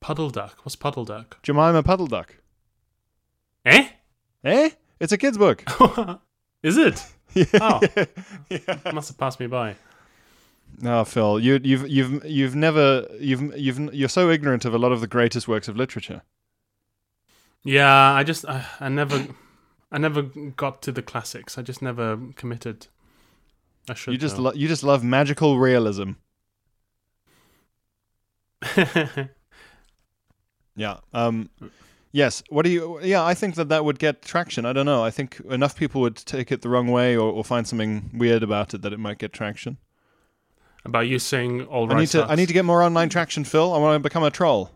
[0.00, 0.58] Puddle duck.
[0.64, 1.40] What's puddle duck?
[1.44, 2.36] Jemima puddle duck.
[3.64, 3.88] Eh?
[4.42, 4.70] Eh?
[4.98, 5.64] It's a kid's book.
[6.64, 7.06] is it?
[7.34, 7.44] yeah.
[7.54, 7.80] Oh.
[8.50, 8.92] yeah.
[8.92, 9.76] Must have passed me by.
[10.80, 14.90] No, Phil, you, you've you've you've never you've you've you're so ignorant of a lot
[14.90, 16.22] of the greatest works of literature.
[17.62, 19.24] Yeah, I just I, I never
[19.94, 21.56] I never got to the classics.
[21.56, 22.88] I just never committed.
[23.88, 24.10] I should.
[24.12, 26.12] You just lo- you just love magical realism.
[30.76, 30.96] Yeah.
[31.12, 31.50] Um.
[32.10, 32.42] Yes.
[32.48, 33.00] What do you?
[33.00, 34.66] Yeah, I think that that would get traction.
[34.66, 35.04] I don't know.
[35.04, 38.42] I think enough people would take it the wrong way or, or find something weird
[38.42, 39.78] about it that it might get traction.
[40.84, 41.96] About you saying all right.
[41.96, 42.24] I need to.
[42.24, 43.72] I need to get more online traction, Phil.
[43.72, 44.73] I want to become a troll.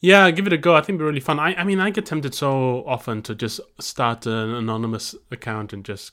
[0.00, 0.74] Yeah, give it a go.
[0.74, 1.40] I think it'd be really fun.
[1.40, 5.84] I, I mean, I get tempted so often to just start an anonymous account and
[5.84, 6.12] just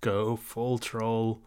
[0.00, 1.42] go full troll.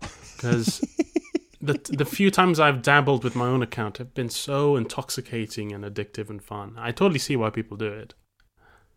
[0.00, 0.80] Because
[1.60, 5.84] the the few times I've dabbled with my own account have been so intoxicating and
[5.84, 6.74] addictive and fun.
[6.76, 8.14] I totally see why people do it.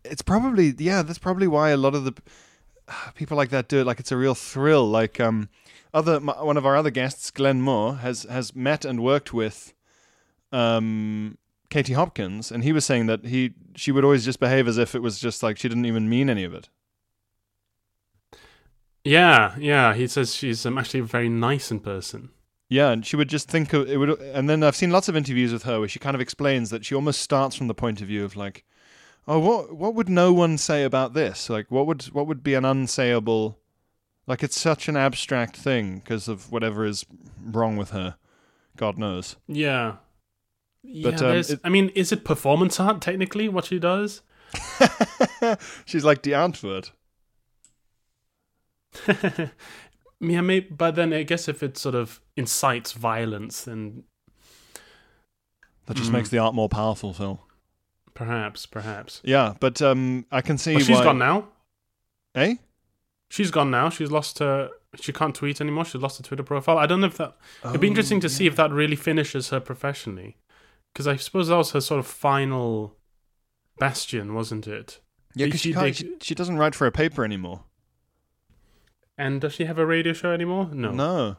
[0.04, 1.02] It's probably yeah.
[1.02, 2.14] That's probably why a lot of the
[3.14, 3.86] people like that do it.
[3.86, 4.88] Like it's a real thrill.
[4.88, 5.50] Like um,
[5.92, 9.72] other one of our other guests, Glenn Moore, has has met and worked with
[10.50, 11.38] um
[11.74, 14.94] Katie Hopkins, and he was saying that he she would always just behave as if
[14.94, 16.68] it was just like she didn't even mean any of it.
[19.02, 19.92] Yeah, yeah.
[19.92, 22.30] He says she's um, actually very nice in person.
[22.68, 25.16] Yeah, and she would just think of it would and then I've seen lots of
[25.16, 28.00] interviews with her where she kind of explains that she almost starts from the point
[28.00, 28.64] of view of like
[29.26, 31.50] oh what what would no one say about this?
[31.50, 33.56] Like what would what would be an unsayable
[34.28, 37.04] like it's such an abstract thing because of whatever is
[37.44, 38.14] wrong with her.
[38.76, 39.34] God knows.
[39.48, 39.96] Yeah.
[40.86, 44.22] Yeah, But, um, it- I mean, is it performance art technically what she does?
[45.86, 46.90] She's like the Antwoord.
[49.08, 54.04] yeah, maybe, but then I guess if it sort of incites violence, then
[55.86, 56.14] That just Mm.
[56.14, 57.40] makes the art more powerful, Phil.
[58.14, 59.20] perhaps, perhaps.
[59.24, 61.48] Yeah, but um I can see Well, she's why gone now.
[62.34, 62.54] Eh?
[63.28, 63.90] She's gone now.
[63.90, 64.70] She's lost her.
[65.00, 65.84] She can't tweet anymore.
[65.84, 66.78] She's lost her Twitter profile.
[66.78, 67.36] I don't know if that.
[67.64, 70.36] it'd be Oh, interesting to see if that really finishes her professionally,
[70.94, 72.96] because I suppose that was her sort of final
[73.78, 75.00] bastion, wasn't it?
[75.34, 77.64] Yeah, because she, she she, she doesn't write for a paper anymore.
[79.18, 80.70] And does she have a radio show anymore?
[80.72, 80.90] No.
[80.92, 81.36] No.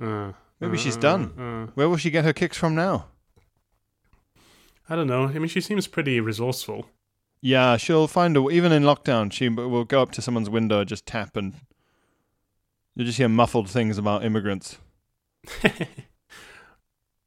[0.00, 1.38] Uh, Maybe uh, she's uh, done.
[1.38, 1.72] uh.
[1.74, 3.08] Where will she get her kicks from now?
[4.88, 5.24] I don't know.
[5.26, 6.86] I mean, she seems pretty resourceful.
[7.40, 9.32] Yeah, she'll find a even in lockdown.
[9.32, 11.54] She will go up to someone's window, just tap, and
[12.94, 14.78] you'll just hear muffled things about immigrants.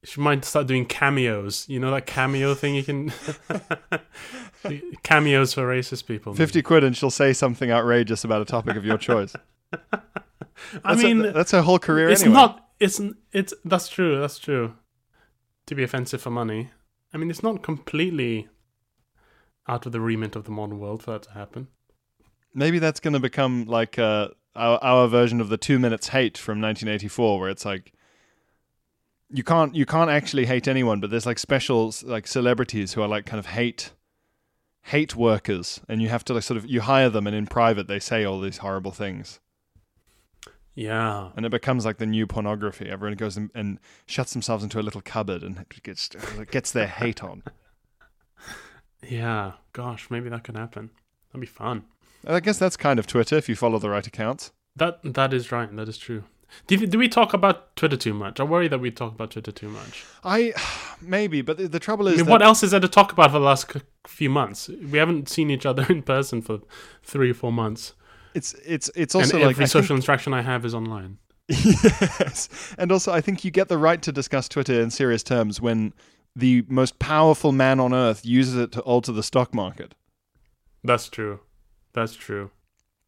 [0.05, 1.67] she might start doing cameos.
[1.67, 3.11] You know that cameo thing you can
[5.03, 6.33] cameos for racist people.
[6.33, 9.35] Fifty quid, and she'll say something outrageous about a topic of your choice.
[9.93, 12.09] I That's mean, a, that's her whole career.
[12.09, 12.35] it's anyway.
[12.35, 12.69] not.
[12.79, 14.19] It's it's that's true.
[14.19, 14.73] That's true.
[15.67, 16.69] To be offensive for money.
[17.13, 18.47] I mean, it's not completely
[19.67, 21.67] out of the remit of the modern world for that to happen.
[22.53, 26.37] Maybe that's going to become like uh, our our version of the two minutes hate
[26.37, 27.93] from 1984, where it's like
[29.35, 33.07] you can't you can't actually hate anyone, but there's like special like celebrities who are
[33.07, 33.91] like kind of hate
[34.83, 37.87] hate workers, and you have to like sort of you hire them, and in private
[37.87, 39.39] they say all these horrible things,
[40.75, 41.31] Yeah.
[41.35, 42.87] and it becomes like the new pornography.
[42.89, 46.09] Everyone goes and, and shuts themselves into a little cupboard and gets
[46.51, 47.43] gets their hate on.
[49.07, 49.53] Yeah.
[49.73, 50.89] Gosh, maybe that could happen.
[51.29, 51.83] That'd be fun.
[52.25, 54.51] I guess that's kind of Twitter if you follow the right accounts.
[54.75, 55.73] That that is right.
[55.75, 56.23] That is true.
[56.67, 58.39] Do, you- do we talk about Twitter too much?
[58.39, 60.05] I worry that we talk about Twitter too much.
[60.23, 60.53] I
[61.01, 63.11] maybe, but the, the trouble I is mean, that- what else is there to talk
[63.11, 63.71] about for the last
[64.07, 64.69] few months?
[64.69, 66.59] We haven't seen each other in person for
[67.03, 67.93] three or four months,
[68.33, 71.17] it's it's it's and also every like I think- social interaction I have is online.
[71.47, 75.61] yes, and also I think you get the right to discuss Twitter in serious terms
[75.61, 75.93] when
[76.35, 79.93] the most powerful man on earth uses it to alter the stock market.
[80.83, 81.39] That's true.
[81.93, 82.49] That's true.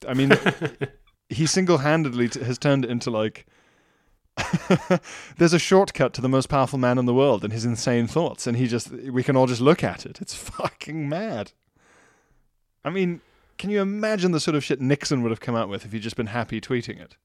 [0.08, 0.30] I mean,
[1.30, 3.46] he single-handedly t- has turned it into like.
[5.38, 8.46] There's a shortcut to the most powerful man in the world and his insane thoughts,
[8.46, 10.22] and he just we can all just look at it.
[10.22, 11.52] It's fucking mad.
[12.86, 13.22] I mean,
[13.58, 16.04] can you imagine the sort of shit Nixon would have come out with if he'd
[16.04, 17.16] just been happy tweeting it?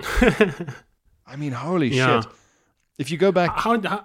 [1.26, 2.22] I mean, holy Yeah.
[2.22, 2.30] shit!
[2.98, 4.04] If you go back, how, how,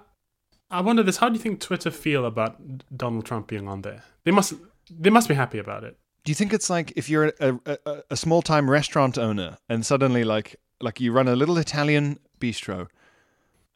[0.70, 1.18] I wonder this.
[1.18, 2.56] How do you think Twitter feel about
[2.96, 4.02] Donald Trump being on there?
[4.24, 4.54] They must.
[4.90, 5.96] They must be happy about it.
[6.26, 7.32] Do you think it's like if you're a,
[7.64, 12.18] a, a, a small-time restaurant owner and suddenly like like you run a little Italian
[12.40, 12.88] bistro,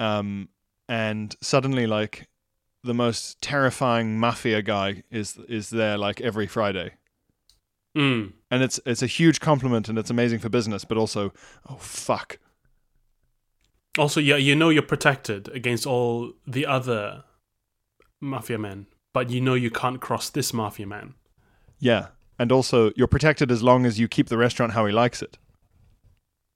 [0.01, 0.49] um,
[0.89, 2.29] and suddenly like
[2.83, 6.95] the most terrifying mafia guy is is there like every Friday,
[7.97, 8.33] Mm.
[8.51, 11.33] and it's it's a huge compliment and it's amazing for business, but also
[11.69, 12.39] oh fuck,
[13.99, 17.25] Also, yeah, you know you're protected against all the other
[18.21, 21.15] mafia men, but you know you can't cross this mafia man.
[21.79, 22.09] yeah,
[22.40, 25.37] and also you're protected as long as you keep the restaurant how he likes it.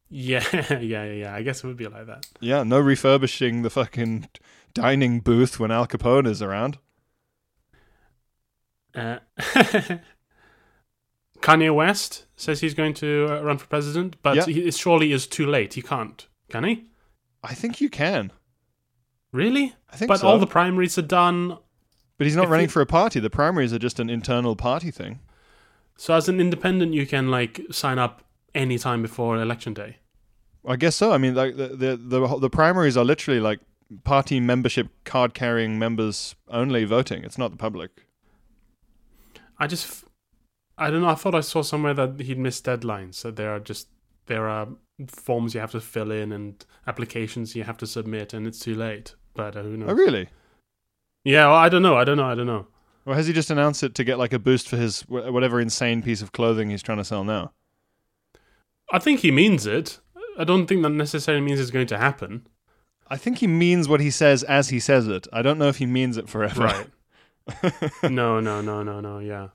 [0.09, 1.35] Yeah, yeah, yeah, yeah.
[1.35, 2.27] I guess it would be like that.
[2.40, 4.29] Yeah, no refurbishing the fucking
[4.73, 6.79] dining booth when Al Capone is around.
[8.94, 9.18] Uh,
[11.42, 14.44] Kanye West says he's going to uh, run for president, but Yeah.
[14.47, 15.75] he, it surely is too late.
[15.75, 16.85] He can't, can he?
[17.42, 18.33] I think you can.
[19.33, 19.75] Really?
[19.92, 20.29] I think but so.
[20.29, 21.59] all the primaries are done.
[22.16, 23.20] But he's not If running you- for a party.
[23.20, 25.18] The primaries are just an internal party thing.
[25.97, 28.23] So as an independent, you can like sign up
[28.55, 29.97] any time before election day.
[30.67, 31.13] I guess so.
[31.13, 33.61] I mean, like the the the, the primaries are literally like
[34.03, 37.25] party membership card carrying members only voting.
[37.25, 38.07] It's not the public.
[39.59, 40.05] I just,
[40.77, 41.09] I don't know.
[41.09, 43.23] I thought I saw somewhere that he'd missed deadlines.
[43.23, 43.89] That there are just
[44.27, 44.69] there are
[45.09, 48.75] forms you have to fill in and applications you have to submit, and it's too
[48.75, 49.15] late.
[49.35, 49.91] But uh, who knows?
[49.91, 50.29] Oh, really?
[51.25, 51.97] Yeah, well, I don't know.
[51.97, 52.27] I don't know.
[52.27, 52.67] I don't know.
[53.07, 55.61] Or has he just announced it to get like a boost for his wh- whatever
[55.61, 57.53] insane piece of clothing he's trying to sell now?
[58.90, 60.01] I think he means it.
[60.38, 62.47] I don't think that necessarily means it's going to happen.
[63.09, 65.27] I think he means what he says as he says it.
[65.33, 66.64] I don't know if he means it forever.
[66.64, 66.87] Right.
[68.03, 69.19] no, no, no, no, no.
[69.19, 69.49] Yeah,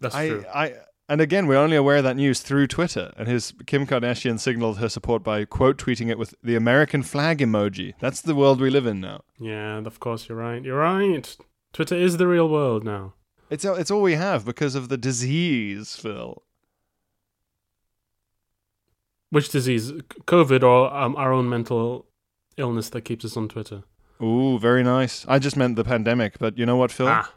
[0.00, 0.44] that's I, true.
[0.52, 0.74] I,
[1.08, 3.12] and again, we're only aware of that news through Twitter.
[3.16, 7.38] And his Kim Kardashian signaled her support by quote tweeting it with the American flag
[7.38, 7.94] emoji.
[8.00, 9.22] That's the world we live in now.
[9.38, 10.62] Yeah, of course you're right.
[10.62, 11.36] You're right.
[11.72, 13.14] Twitter is the real world now.
[13.48, 16.42] It's all- it's all we have because of the disease, Phil.
[19.30, 19.92] Which disease?
[20.26, 22.06] COVID or um, our own mental
[22.56, 23.84] illness that keeps us on Twitter?
[24.22, 25.24] Ooh, very nice.
[25.28, 27.08] I just meant the pandemic, but you know what, Phil?
[27.08, 27.32] Ah.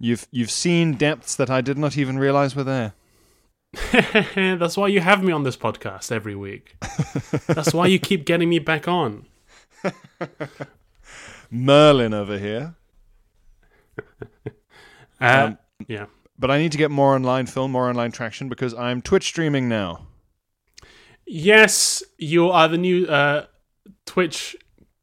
[0.00, 2.94] You've you've seen depths that I did not even realize were there.
[4.34, 6.76] That's why you have me on this podcast every week.
[7.46, 9.26] That's why you keep getting me back on.
[11.50, 12.74] Merlin over here.
[15.20, 16.06] Uh, Um, yeah.
[16.38, 19.68] But I need to get more online, Phil, more online traction because I'm Twitch streaming
[19.68, 20.06] now.
[21.26, 23.46] Yes, you are the new uh,
[24.04, 24.56] Twitch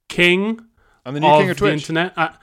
[0.09, 0.59] king.
[1.05, 1.73] I'm the new of king of the Twitch.
[1.73, 2.13] internet.
[2.17, 2.35] I,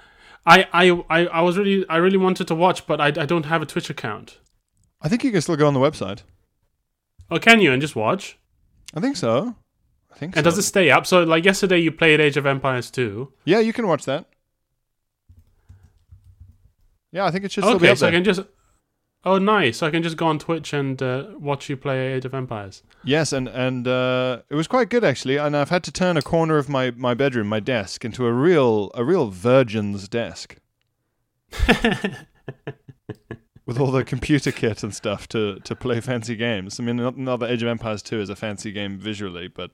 [0.47, 0.67] I,
[1.11, 3.67] I, I, was really, I really wanted to watch, but I, I don't have a
[3.67, 4.39] Twitch account.
[5.03, 6.23] I think you can still go on the website.
[7.31, 8.39] Oh, can you and just watch?
[8.95, 9.55] I think so.
[10.11, 10.39] I think so.
[10.39, 10.51] And so.
[10.51, 11.07] does it stay up?
[11.07, 13.31] So, like yesterday, you played Age of Empires 2.
[13.45, 14.25] Yeah, you can watch that.
[17.13, 18.41] Yeah, I think it should still be Okay, up so I can just.
[19.25, 19.83] Oh, nice!
[19.83, 22.83] I can just go on Twitch and uh, watch you play Age of Empires.
[23.03, 25.37] Yes, and and uh, it was quite good actually.
[25.39, 28.33] And I've had to turn a corner of my, my bedroom, my desk, into a
[28.33, 30.57] real a real virgin's desk
[33.67, 36.79] with all the computer kit and stuff to to play fancy games.
[36.79, 39.73] I mean, not, not that Age of Empires Two is a fancy game visually, but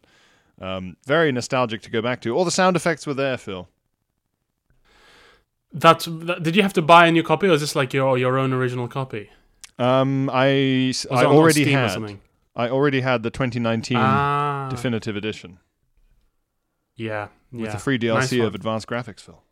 [0.60, 2.34] um, very nostalgic to go back to.
[2.34, 3.68] All the sound effects were there, Phil.
[5.74, 6.04] That's.
[6.06, 8.38] That, did you have to buy a new copy, or is this like your your
[8.38, 9.30] own original copy?
[9.78, 12.18] Um, I I already had?
[12.56, 15.58] I already had the 2019 Ah, definitive edition
[16.94, 18.46] yeah, with the free DLC one.
[18.46, 19.42] of advanced graphics, Phil.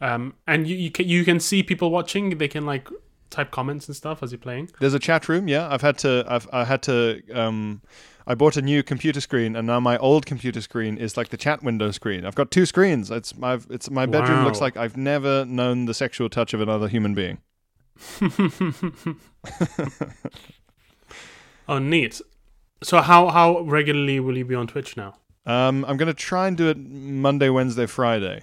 [0.00, 2.38] Um, and you you can, you can see people watching.
[2.38, 2.88] They can like
[3.36, 4.70] type comments and stuff as you're playing.
[4.80, 5.48] There's a chat room.
[5.48, 6.24] Yeah, I've had to.
[6.26, 7.22] I've I had to.
[7.32, 7.82] Um,
[8.26, 11.36] I bought a new computer screen, and now my old computer screen is like the
[11.36, 12.24] chat window screen.
[12.24, 13.10] I've got two screens.
[13.10, 13.60] It's my.
[13.70, 17.38] It's my bedroom looks like I've never known the sexual touch of another human being.
[21.68, 22.20] oh, neat.
[22.82, 25.16] So how how regularly will you be on Twitch now?
[25.44, 28.42] Um, I'm gonna try and do it Monday, Wednesday, Friday,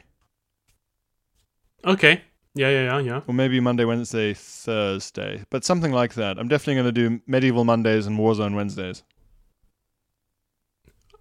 [1.85, 2.21] Okay.
[2.55, 3.21] Yeah, yeah, yeah, yeah.
[3.27, 6.37] or maybe Monday, Wednesday, Thursday, but something like that.
[6.37, 9.01] I'm definitely gonna do medieval Mondays and Warzone Wednesdays.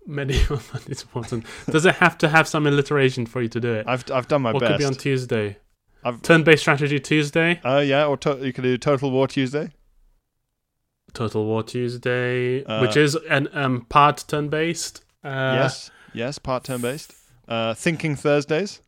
[0.07, 1.47] Medieval is important.
[1.71, 3.87] Does it have to have some alliteration for you to do it?
[3.89, 4.73] I've I've done my what best.
[4.73, 5.57] could be on Tuesday?
[6.05, 9.71] I've- Turn-based strategy Tuesday, uh, yeah, or to- you could do Total War Tuesday.
[11.15, 15.03] Total War Tuesday, Uh, which is an um part turn-based.
[15.25, 17.15] Uh, yes, yes, part term based.
[17.49, 18.82] Uh, Thinking Thursdays.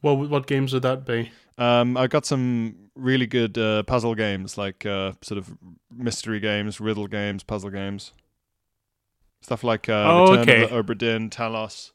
[0.00, 1.30] What what games would that be?
[1.58, 5.56] Um, I got some really good uh, puzzle games, like uh, sort of
[5.92, 8.12] mystery games, riddle games, puzzle games,
[9.40, 10.62] stuff like uh, Oh, Return okay.
[10.64, 11.90] of the Obra Dinn, Talos.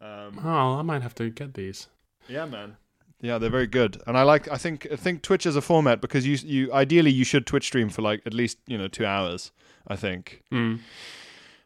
[0.00, 1.88] Um, Oh, I might have to get these.
[2.28, 2.76] yeah, man.
[3.20, 4.46] Yeah, they're very good, and I like.
[4.48, 4.86] I think.
[4.92, 8.00] I think Twitch is a format because you you ideally you should Twitch stream for
[8.00, 9.50] like at least you know two hours.
[9.88, 10.44] I think.
[10.52, 10.78] Mm.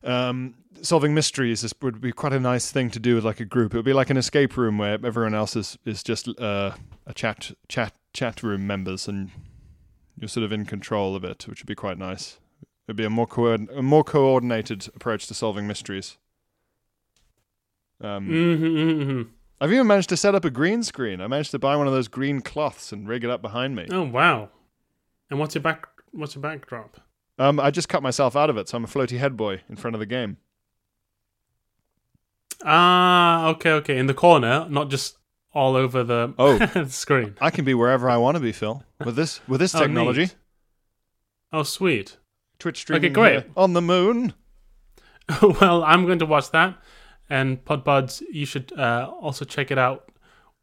[0.04, 3.44] Um, solving mysteries is, would be quite a nice thing to do with like a
[3.44, 3.74] group.
[3.74, 6.72] It would be like an escape room where everyone else is is just uh,
[7.06, 9.30] a chat chat chat room members, and
[10.18, 12.38] you're sort of in control of it, which would be quite nice.
[12.86, 16.18] It'd be a more co- a more coordinated approach to solving mysteries.
[18.00, 19.22] Um, hmm hmm
[19.60, 21.20] I've even managed to set up a green screen.
[21.20, 23.86] I managed to buy one of those green cloths and rig it up behind me.
[23.92, 24.48] Oh wow!
[25.30, 25.86] And what's your back?
[26.10, 27.00] What's your backdrop?
[27.38, 29.76] Um, I just cut myself out of it, so I'm a floaty head boy in
[29.76, 30.36] front of the game.
[32.64, 33.98] Ah, okay, okay.
[33.98, 35.16] In the corner, not just
[35.52, 36.84] all over the Oh.
[36.88, 37.36] screen.
[37.40, 38.84] I can be wherever I want to be, Phil.
[39.04, 40.20] With this with this Oh, technology.
[40.22, 40.34] neat.
[41.52, 42.18] Oh, sweet.
[42.58, 43.44] Twitch streaming okay, great.
[43.56, 44.34] on the moon.
[45.42, 46.78] well, I'm going to watch that.
[47.28, 50.10] And Podbuds, you should uh, also check it out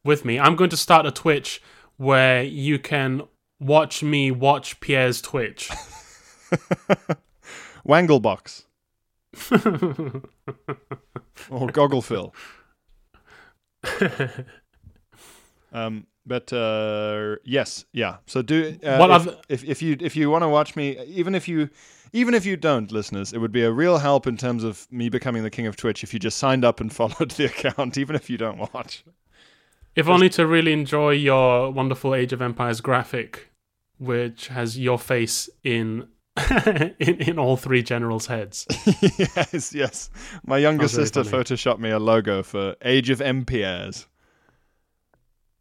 [0.03, 0.39] with me.
[0.39, 1.61] I'm going to start a Twitch
[1.97, 3.23] where you can
[3.59, 5.69] watch me watch Pierre's Twitch.
[7.87, 8.63] Wanglebox
[11.49, 12.33] or Gogglefil.
[15.71, 18.17] Um, but uh, yes, yeah.
[18.25, 20.97] So do uh, What if, other- if if you if you want to watch me,
[21.05, 21.69] even if you
[22.11, 25.09] even if you don't, listeners, it would be a real help in terms of me
[25.09, 28.15] becoming the king of Twitch if you just signed up and followed the account, even
[28.15, 29.03] if you don't watch.
[29.95, 33.49] if only to really enjoy your wonderful Age of Empires graphic,
[33.99, 36.07] which has your face in
[36.99, 38.65] in, in all three generals' heads.
[39.17, 40.09] yes, yes.
[40.45, 41.43] My younger sister funny.
[41.43, 44.07] photoshopped me a logo for Age of Empires.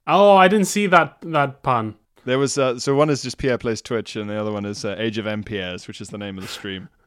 [0.07, 1.95] Oh, I didn't see that that pun.
[2.25, 4.85] There was uh, so one is just Pierre plays Twitch, and the other one is
[4.85, 6.89] uh, Age of Empires, which is the name of the stream.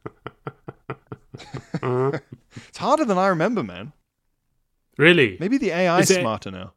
[1.82, 2.18] Uh,
[2.68, 3.92] It's harder than I remember, man.
[4.98, 5.38] really?
[5.40, 6.74] Maybe the AI is Is it- smarter now.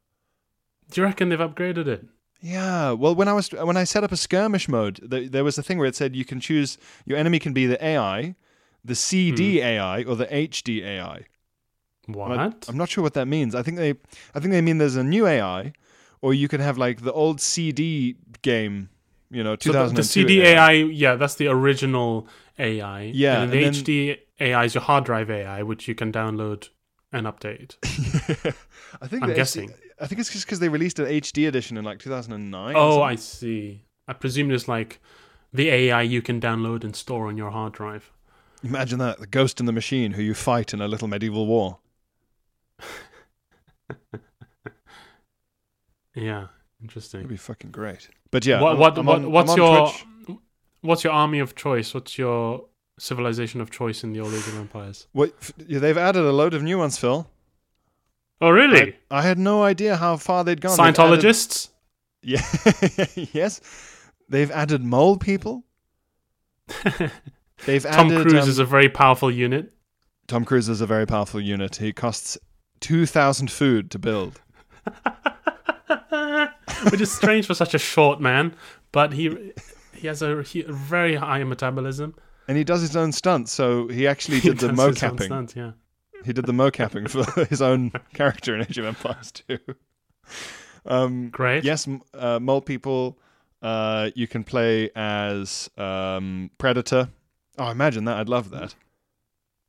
[0.90, 2.06] Do you reckon they've upgraded it?
[2.46, 2.92] Yeah.
[2.92, 5.62] Well, when I was when I set up a skirmish mode, th- there was a
[5.62, 8.36] thing where it said you can choose your enemy can be the AI,
[8.84, 9.66] the CD hmm.
[9.66, 11.26] AI, or the HD AI.
[12.06, 12.66] And I- What?
[12.68, 13.54] I'm not sure what that means.
[13.56, 13.94] I think they
[14.34, 15.72] I think they mean there's a new AI,
[16.22, 18.90] or you can have like the old CD game.
[19.28, 22.28] You know, So 2002 the, the CD AI, yeah, that's the original
[22.60, 23.10] AI.
[23.12, 26.12] Yeah, and the and then- HD AI is your hard drive AI, which you can
[26.12, 26.68] download
[27.12, 27.74] and update.
[29.02, 29.74] I think I'm the HD guessing.
[30.00, 32.74] I think it's just because they released an HD edition in like 2009.
[32.76, 33.02] Oh.
[33.02, 33.84] I see.
[34.08, 35.00] I presume it's like
[35.52, 38.12] the AI you can download and store on your hard drive.
[38.62, 41.78] Imagine that the ghost in the machine who you fight in a little medieval war.
[46.14, 46.46] Yeah,
[46.80, 47.20] interesting.
[47.20, 48.08] That'd be fucking great.
[48.30, 49.88] But yeah, what I'm- what, I'm what on- what's I'm on your
[50.24, 50.38] Twitch.
[50.80, 51.92] what's your army of choice?
[51.92, 52.64] What's your
[52.98, 55.08] civilization of choice in the old Age of Empires?
[55.12, 55.34] What,
[55.66, 57.28] yeah, they've added a load of new ones, Phil.
[58.40, 58.96] Oh, really?
[59.10, 60.76] I had no idea how far they'd gone.
[60.76, 61.68] They've added- Scientologists?
[62.22, 62.42] Yeah.
[63.32, 63.60] yes.
[64.28, 65.64] They've added mole people.
[67.66, 68.22] They've Tom added.
[68.26, 69.72] Cruise um, is a very powerful unit.
[70.26, 71.76] Tom Cruise is a very powerful unit.
[71.76, 72.36] He costs
[72.80, 74.40] two thousand food to build.
[76.90, 78.54] which is strange for such a short man,
[78.92, 79.52] but he
[79.94, 82.14] he has a, he, a very high metabolism.
[82.48, 85.24] And he does his own stunts, so he actually He did the does his mocapping.
[85.26, 85.72] stunts, yeah.
[86.24, 89.58] He did the mocapping for his own character in Age of Empires too.
[90.84, 91.64] Um, Great.
[91.64, 93.18] yes, uh, mole people.
[93.62, 97.08] Uh, you can play as um, Predator.
[97.58, 98.16] Oh, imagine that!
[98.18, 98.74] I'd love that.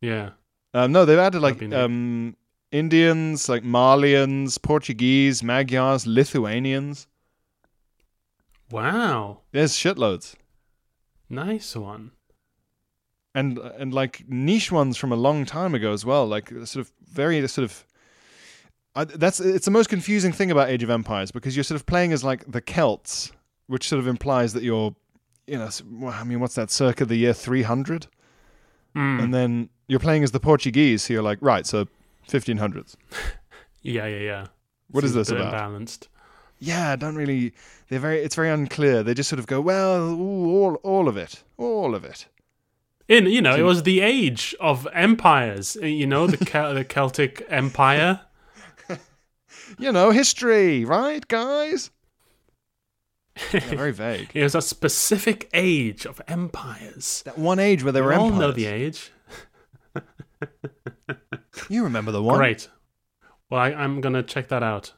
[0.02, 0.32] Yeah.
[0.74, 1.82] Um, no, they've added like That'd be neat.
[1.82, 2.36] um,
[2.72, 7.08] Indians, like Malians, Portuguese, Magyars, Lithuanians.
[8.70, 9.39] Wow.
[9.52, 10.36] There's shitloads,
[11.30, 12.12] Nice one.
[13.38, 16.26] And and like niche ones from a long time ago as well.
[16.28, 17.86] Like sort of very sort of.
[18.96, 21.86] I, that's it's the most confusing thing about Age of Empires because you're sort of
[21.86, 23.32] playing as like the Celts,
[23.68, 24.96] which sort of implies that you're,
[25.46, 25.70] you know,
[26.10, 26.72] I mean, what's that?
[26.72, 28.08] Circa the year 300,
[28.96, 29.22] Mm.
[29.24, 31.86] and then you're playing as the Portuguese, so you're like, right, so
[32.28, 32.96] 1500s.
[33.84, 34.48] Yeah, yeah, yeah.
[34.92, 35.54] What is Seems a this about?
[35.54, 36.08] Imbalanced.
[36.60, 37.54] yeah, don't really.
[37.88, 38.20] They're very.
[38.20, 39.04] It's very unclear.
[39.04, 42.26] They just sort of go, well, ooh, all, all of it, all of it.
[43.08, 45.78] In you know, it was the age of empires.
[45.82, 48.22] uh, You know, the Kel- the Celtic Empire.
[49.80, 51.91] You know, history, right, guys?
[53.53, 54.30] Yeah, very vague.
[54.34, 57.22] It was a specific age of empires.
[57.26, 58.39] That one age where they We were all empires.
[58.39, 59.12] know the age.
[61.70, 62.38] You remember the one?
[62.38, 62.70] Great.
[63.49, 64.93] Well, I, I'm gonna check that out.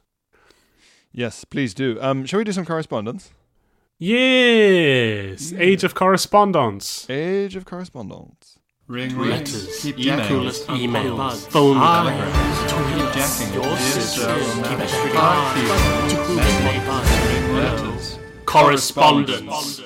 [1.11, 1.97] Yes, please do.
[2.01, 3.31] Um, shall we do some correspondence?
[3.99, 7.09] Yes, Age of Correspondence.
[7.09, 8.57] Age of correspondence.
[8.87, 11.45] Ring Letters, keep emails, jacking, emails, buzz.
[11.47, 13.53] phone Telegrams, calls, keep jacking.
[13.53, 16.15] your Dear sisters, Sir, keep Romantic extra Park cards, Theatre.
[16.15, 17.59] to whom it may.
[17.61, 18.19] Letters.
[18.45, 19.81] Correspondence.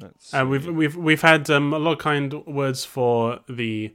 [0.00, 3.92] Let's Uh, we've we've we've had um, a lot of kind words for the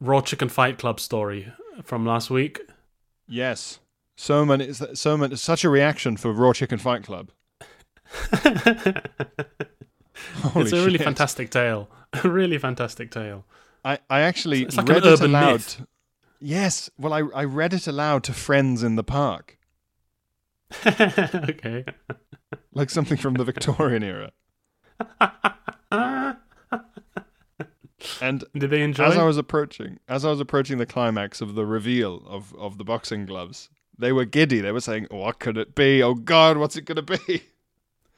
[0.00, 1.50] Raw Chicken Fight Club story
[1.84, 2.60] from last week.
[3.28, 3.78] Yes.
[4.16, 7.30] So many, so many, such a reaction for Raw Chicken Fight Club.
[10.56, 11.02] It's a really shit.
[11.04, 11.88] fantastic tale.
[12.24, 13.44] A really fantastic tale.
[13.84, 15.52] I, I actually It's like an read it aloud.
[15.52, 15.82] myth.
[16.40, 16.90] Yes.
[16.98, 19.58] Well, I, I read it aloud to friends in the park,
[20.86, 21.84] okay.
[22.74, 24.32] like something from the Victorian era.
[28.22, 29.04] And Did they enjoy?
[29.04, 32.78] as I was approaching, as I was approaching the climax of the reveal of, of
[32.78, 34.60] the boxing gloves, they were giddy.
[34.60, 36.02] They were saying, "What could it be?
[36.02, 37.42] Oh God, what's it going to be?"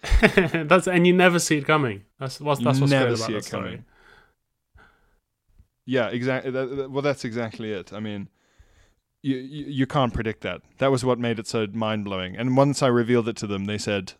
[0.68, 2.04] that's and you never see it coming.
[2.18, 3.62] That's what's that's what's never great about see that it story.
[3.64, 3.84] coming.
[5.86, 6.50] Yeah, exactly.
[6.50, 7.92] That, that- well, that's exactly it.
[7.92, 8.28] I mean,
[9.22, 10.62] you, you you can't predict that.
[10.78, 12.36] That was what made it so mind blowing.
[12.36, 14.14] And once I revealed it to them, they said,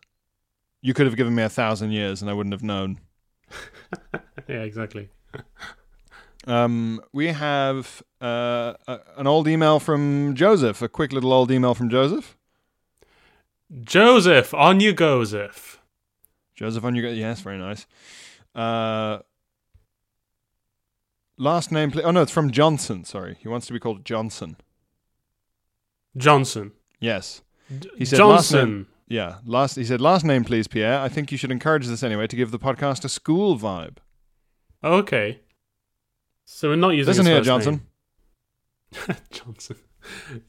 [0.81, 2.99] "You could have given me a thousand years, and I wouldn't have known."
[4.49, 5.07] Yeah, exactly.
[6.45, 10.81] Um, we have uh, a, an old email from Joseph.
[10.81, 12.35] A quick little old email from Joseph.
[13.81, 15.79] Joseph, on you go, Zeph.
[16.55, 17.09] Joseph on you go.
[17.09, 17.85] Yes, very nice.
[18.53, 19.19] Uh,
[21.37, 23.03] last name, pl- oh no, it's from Johnson.
[23.03, 24.57] Sorry, he wants to be called Johnson.
[26.15, 26.71] Johnson.
[26.99, 27.41] Yes.
[27.97, 28.87] He said last Johnson.
[29.07, 30.99] Yeah, last he said last name, please, Pierre.
[30.99, 33.97] I think you should encourage this anyway to give the podcast a school vibe.
[34.83, 35.39] Okay.
[36.45, 37.81] So we're not using Listen here, Johnson.
[39.07, 39.17] name.
[39.31, 39.77] Johnson.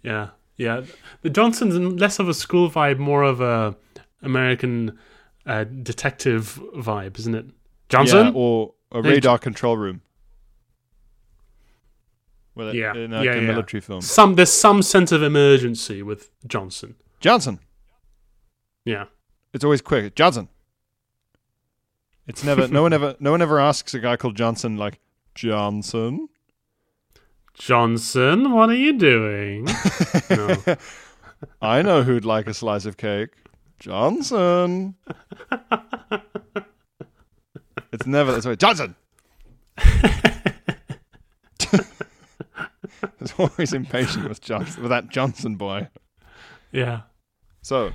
[0.03, 0.83] Yeah, yeah.
[1.23, 3.77] The Johnson's less of a school vibe, more of a
[4.23, 4.99] American
[5.47, 7.47] uh, detective vibe, isn't it?
[7.89, 8.27] Johnson.
[8.27, 10.01] Yeah, or a radar control room.
[12.55, 13.41] Well, Yeah, in a, yeah, a yeah.
[13.41, 14.01] military film.
[14.01, 16.95] Some there's some sense of emergency with Johnson.
[17.21, 17.59] Johnson.
[18.85, 19.07] Yeah.
[19.53, 20.15] It's always quick.
[20.15, 20.49] Johnson.
[22.27, 22.69] It's never.
[22.69, 23.17] no one ever.
[23.21, 24.99] No one ever asks a guy called Johnson like
[25.35, 26.29] Johnson.
[27.55, 29.69] Johnson, what are you doing?
[30.31, 30.57] No.
[31.61, 33.29] I know who'd like a slice of cake.
[33.79, 34.95] Johnson.
[37.93, 38.57] it's never that's way.
[38.57, 38.95] Johnson.
[43.19, 45.89] There's always impatient with Johnson with that Johnson boy.
[46.73, 47.03] yeah.
[47.63, 47.93] So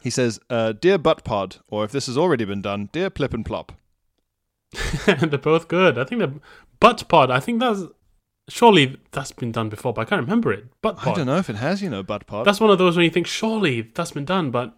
[0.00, 3.32] he says, uh, "Dear Butt Pod," or if this has already been done, "Dear Plip
[3.34, 3.72] and Plop."
[5.06, 5.98] They're both good.
[5.98, 6.40] I think the
[6.80, 7.30] butt pod.
[7.30, 7.82] I think that's
[8.48, 10.66] surely that's been done before, but I can't remember it.
[10.82, 11.14] Butt pod.
[11.14, 12.46] I don't know if it has, you know, Butt Pod.
[12.46, 14.76] That's one of those when you think surely that's been done, but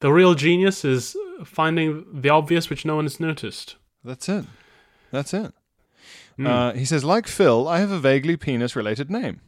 [0.00, 3.76] the real genius is finding the obvious which no one has noticed.
[4.04, 4.44] That's it.
[5.10, 5.52] That's it.
[6.36, 6.46] Hmm.
[6.46, 9.40] Uh, he says, like Phil, I have a vaguely penis-related name.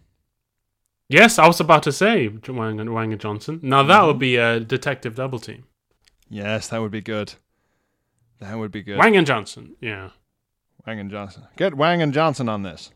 [1.09, 3.61] Yes, I was about to say Wang Wang and Johnson.
[3.63, 5.65] Now that would be a detective double team.
[6.29, 7.35] Yes, that would be good.
[8.41, 8.99] That would be good.
[8.99, 9.77] Wang and Johnson.
[9.81, 10.11] Yeah.
[10.87, 11.45] Wang and Johnson.
[11.57, 12.91] Get Wang and Johnson on this.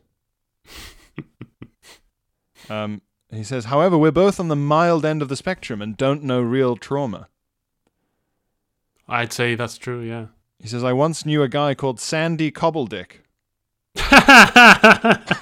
[2.71, 6.25] um, he says, however, we're both on the mild end of the spectrum and don't
[6.25, 7.29] know real trauma.
[9.09, 10.01] I'd say that's true.
[10.01, 10.27] Yeah.
[10.61, 13.21] He says, I once knew a guy called Sandy Cobbledick.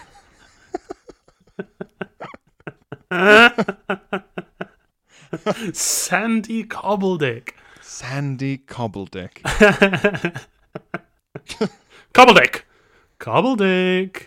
[5.72, 7.50] Sandy Cobbledick.
[7.80, 9.42] Sandy Cobbledick.
[12.14, 12.62] Cobbledick.
[13.18, 14.26] Cobbledick.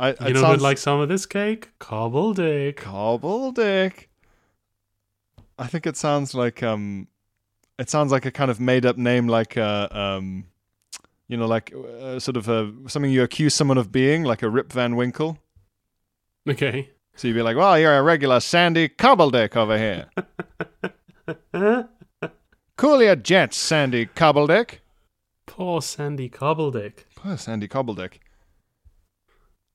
[0.00, 1.70] I, You know sounds- like some of this cake?
[1.78, 2.76] Cobbledick.
[2.76, 4.06] Cobbledick.
[5.58, 7.06] I think it sounds like um,
[7.78, 10.46] it sounds like a kind of made up name, like uh, um,
[11.28, 14.48] you know, like uh, sort of uh something you accuse someone of being, like a
[14.48, 15.36] Rip Van Winkle.
[16.48, 16.88] Okay.
[17.14, 20.08] So you'd be like, "Well, you're a regular Sandy Cobbledick over here."
[22.78, 24.78] cool your jets, Sandy Cobbledick.
[25.44, 27.04] Poor Sandy Cobbledick.
[27.16, 28.14] Poor Sandy Cobbledick.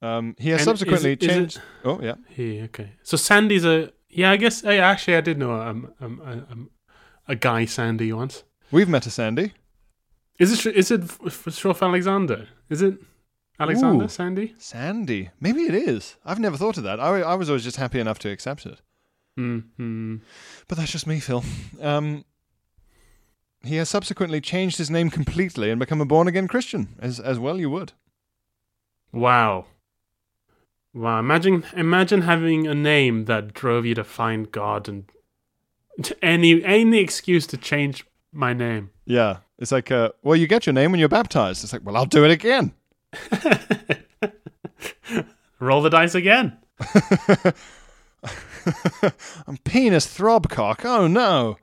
[0.01, 1.61] Um, he has And subsequently is it- is it- changed.
[1.83, 2.91] Oh yeah, He okay.
[3.03, 4.31] So Sandy's a yeah.
[4.31, 6.21] I guess hey, actually I did know um, um,
[6.51, 6.69] um,
[7.27, 8.43] a guy Sandy once.
[8.71, 9.53] we've met a Sandy.
[10.37, 12.47] Is it is it Shroff Alexander?
[12.69, 12.97] Is it
[13.59, 14.09] Alexander Ooh.
[14.09, 14.53] Sandy?
[14.57, 15.29] Sandy.
[15.39, 16.17] Maybe it is.
[16.25, 16.99] I've never thought of that.
[16.99, 18.81] I, I was always just happy enough to accept it.
[19.37, 20.17] Hmm.
[20.67, 21.43] But that's just me, Phil.
[21.81, 22.25] Um,
[23.63, 27.39] he has subsequently changed his name completely and become a born again Christian, as as
[27.39, 27.93] well you would.
[29.13, 29.65] Wow.
[30.95, 31.19] Wow.
[31.19, 35.03] Imagine imagine having a name that drove you to find God and
[36.03, 38.91] to any any excuse to change my name.
[39.05, 39.39] Yeah.
[39.59, 41.63] It's like, uh, well, you get your name when you're baptized.
[41.63, 42.73] It's like, well, I'll do it again.
[45.59, 46.57] Roll the dice again.
[49.47, 50.85] I'm penis throbcock.
[50.85, 51.57] Oh no.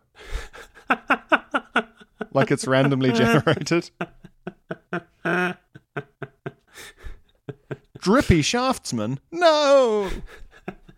[2.33, 3.91] like it's randomly generated.
[8.03, 9.19] Drippy shaftsman.
[9.31, 10.11] No.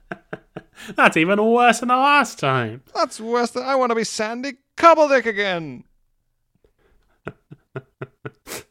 [0.96, 2.82] That's even worse than the last time.
[2.94, 5.84] That's worse than I want to be Sandy Cobbledick again.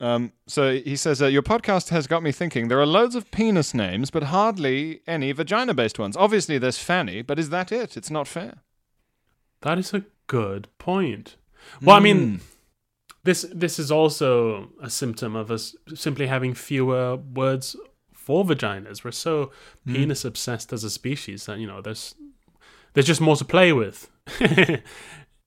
[0.00, 2.68] um, so he says, uh, Your podcast has got me thinking.
[2.68, 6.16] There are loads of penis names, but hardly any vagina based ones.
[6.16, 7.96] Obviously, there's Fanny, but is that it?
[7.96, 8.58] It's not fair.
[9.62, 11.36] That is a good point.
[11.82, 12.04] Well, I Hmm.
[12.04, 12.40] mean,
[13.26, 17.76] this this is also a symptom of us simply having fewer words
[18.14, 19.04] for vaginas.
[19.04, 19.50] We're so
[19.84, 19.94] Hmm.
[19.94, 22.14] penis obsessed as a species that you know there's
[22.94, 24.08] there's just more to play with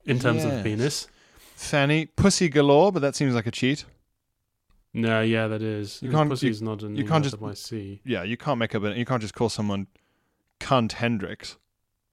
[0.06, 0.46] in terms Yes.
[0.46, 1.08] of penis.
[1.56, 3.86] Fanny, pussy galore, but that seems like a cheat.
[4.94, 6.02] No, yeah, that is.
[6.02, 7.72] You can't- Pussy's not an you can't just-.
[8.06, 8.84] Yeah, you can't make up.
[8.84, 9.88] A, you can't just call someone
[10.60, 11.58] cunt Hendrix.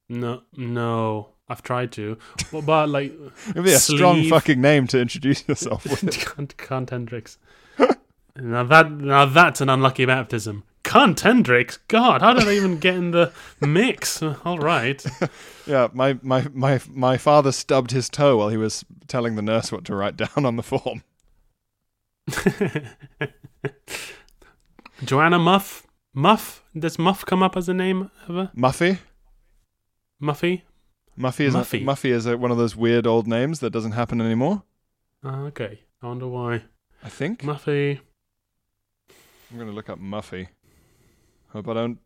[0.09, 2.19] No, no, I've tried to,
[2.51, 3.13] but, but like
[3.51, 6.03] It'd be a strong fucking name to introduce yourself with.
[6.03, 7.39] Cunt Hendrix.
[8.37, 10.65] now that now that's an unlucky baptism.
[10.83, 11.79] Cunt Hendrix.
[11.89, 14.23] God, how did I even get in the mix?
[14.23, 15.05] All right.
[15.67, 19.73] Yeah, my, my, my, my father stubbed his toe while he was telling the nurse
[19.73, 21.03] what to write down on the form.
[25.05, 25.89] Joanna Muff.
[26.15, 26.63] Muff.
[26.79, 28.53] Does Muff come up as a name ever?
[28.57, 28.99] Muffy?
[30.23, 30.63] Muffy.
[31.19, 31.81] Muffy is, Muffy.
[31.81, 34.63] A, Muffy is a, one of those weird old names that doesn't happen anymore,
[35.25, 35.81] Ah, okay.
[36.03, 36.63] I wonder why.
[37.03, 37.43] I think.
[37.43, 37.99] Muffy.
[39.51, 40.49] I'm going to look up Muffy.
[41.49, 41.99] Hope I don't.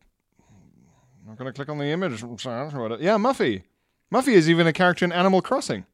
[1.21, 2.21] I'm not going to click on the image.
[2.23, 3.63] Yeah, Muffy.
[4.11, 5.85] Muffy is even a character in Animal Crossing.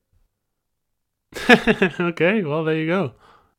[1.49, 2.43] okay.
[2.43, 3.13] Well, there you go.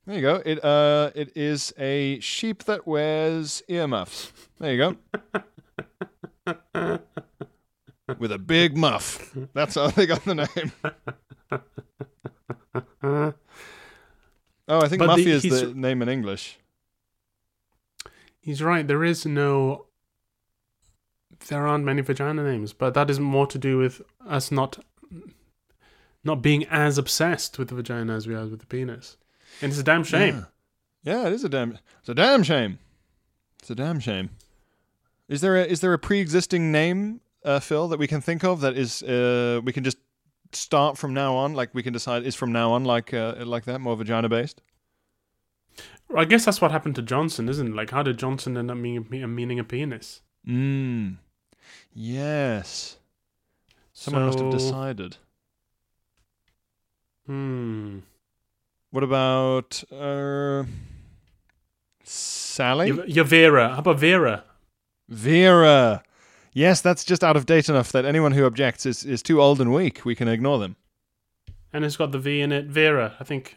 [0.06, 0.42] There you go.
[0.46, 4.32] It uh, it is a sheep that wears earmuffs.
[4.59, 4.96] There you
[6.46, 7.00] go.
[8.18, 9.34] With a big muff.
[9.52, 10.72] That's how they got the name.
[14.70, 16.59] Oh, I think But Muffy the- is the name in English.
[18.40, 18.86] He's right.
[18.86, 19.86] There is no.
[21.48, 24.78] There aren't many vagina names, but that is more to do with us not,
[26.24, 29.16] not being as obsessed with the vagina as we are with the penis.
[29.62, 30.46] And it's a damn shame.
[31.04, 31.14] Yeah.
[31.22, 31.78] Yeah, it is a damn.
[32.00, 32.78] It's a damn shame.
[33.61, 34.30] It's a damn shame.
[35.28, 38.61] Is there a is there a pre-existing name, uh, Phil, that we can think of
[38.61, 39.99] that is uh, we can just
[40.53, 41.55] start from now on?
[41.55, 44.61] Like we can decide is from now on like uh, like that more vagina based.
[46.16, 47.74] I guess that's what happened to Johnson, isn't it?
[47.74, 50.22] Like, how did Johnson end up meaning, meaning a penis?
[50.47, 51.18] Mm.
[51.93, 52.97] Yes.
[53.93, 55.16] Someone must have decided.
[57.26, 57.99] Hmm.
[58.91, 60.64] What about uh,
[62.05, 62.86] Sally?
[62.86, 63.68] Your, your Vera.
[63.70, 64.45] How about Vera?
[65.09, 66.03] Vera.
[66.59, 69.61] Yes, that's just out of date enough that anyone who objects is, is too old
[69.61, 70.04] and weak.
[70.04, 70.74] We can ignore them.
[71.72, 72.64] And it's got the V in it.
[72.64, 73.56] Vera, I think.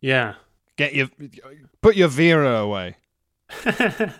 [0.00, 0.34] Yeah.
[0.76, 1.08] Get your
[1.80, 2.96] put your Vera away.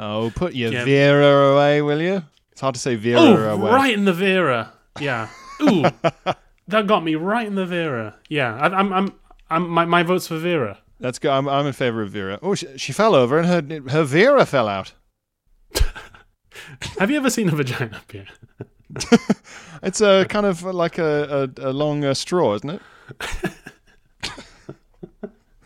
[0.00, 0.84] Oh, put your Yeah.
[0.84, 2.22] Vera away, will you?
[2.52, 3.72] It's hard to say Vera oh, away.
[3.72, 4.72] right in the Vera.
[5.00, 5.28] Yeah.
[5.60, 5.82] Ooh,
[6.68, 8.14] that got me right in the Vera.
[8.28, 9.12] Yeah, I, I'm, I'm,
[9.50, 10.78] I'm, my, my vote's for Vera.
[11.00, 11.32] That's good.
[11.32, 12.38] I'm, I'm in favor of Vera.
[12.42, 14.92] Oh, she, she fell over and her her Vera fell out.
[16.98, 18.26] Have you ever seen a vagina appear?
[19.82, 22.82] It's a kind of like a, a, a long uh, straw, isn't it?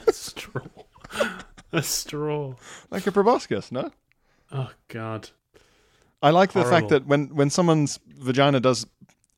[0.07, 0.63] A straw.
[1.73, 2.55] A straw.
[2.91, 3.91] Like a proboscis, no?
[4.51, 5.31] Oh God.
[6.23, 6.77] I like the Horrible.
[6.79, 8.87] fact that when, when someone's vagina does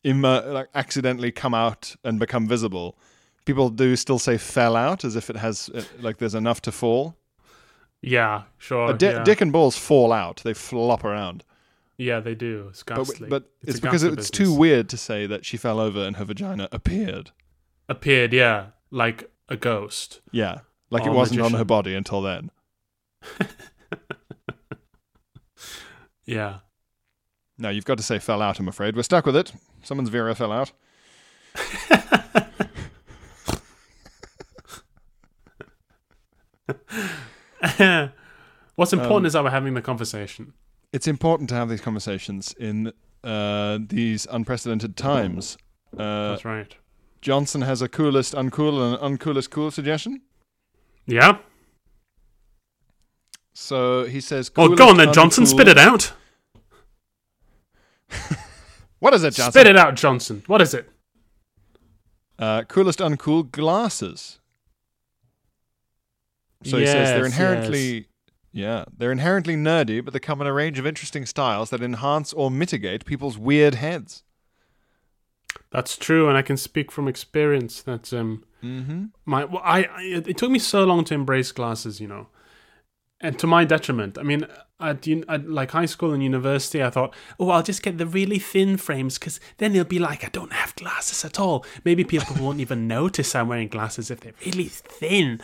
[0.02, 2.96] immer, like accidentally come out and become visible,
[3.44, 6.72] people do still say fell out as if it has uh, like there's enough to
[6.72, 7.16] fall.
[8.02, 8.92] Yeah, sure.
[8.92, 9.22] Di- yeah.
[9.24, 11.44] Dick and balls fall out; they flop around.
[11.98, 12.68] Yeah, they do.
[12.70, 13.28] It's But, ghastly.
[13.28, 16.24] but it's, a because it's too weird to say that she fell over and her
[16.24, 17.30] vagina appeared.
[17.88, 20.20] Appeared, yeah, like a ghost.
[20.32, 22.50] Yeah, like Or it wasn't on her body until then.
[26.26, 26.60] Yeah.
[27.58, 28.58] No, you've got to say fell out.
[28.58, 29.52] I'm afraid we're stuck with it.
[29.82, 30.72] Someone's Vera fell out.
[38.76, 40.52] What's important Um, is that we're having the conversation.
[40.94, 42.92] It's important to have these conversations in
[43.24, 45.58] uh, these unprecedented times.
[45.92, 46.72] Uh, That's right.
[47.20, 50.20] Johnson has a coolest uncool and uncoolest cool suggestion.
[51.04, 51.38] Yeah.
[53.54, 55.46] So he says, Oh, go on then, Johnson.
[55.46, 56.12] Spit it out.
[59.00, 59.52] What is it, Johnson?
[59.52, 60.44] Spit it out, Johnson.
[60.46, 60.88] What is it?
[62.38, 64.38] Uh, coolest uncool glasses.
[66.62, 68.06] So he says they're Yes, inherently,
[68.54, 72.32] yeah, they're inherently nerdy, but they come in a range of interesting styles that enhance
[72.32, 74.22] or mitigate people's weird heads.
[75.70, 77.82] That's true, and I can speak from experience.
[77.82, 79.06] That um, Mm-hmm.
[79.26, 82.28] my well, I, I it took me so long to embrace glasses, you know,
[83.20, 84.16] and to my detriment.
[84.16, 84.46] I mean,
[84.80, 88.06] at, un- at like high school and university, I thought, oh, I'll just get the
[88.06, 91.66] really thin frames because then it'll be like I don't have glasses at all.
[91.84, 95.40] Maybe people won't even notice I'm wearing glasses if they're really thin.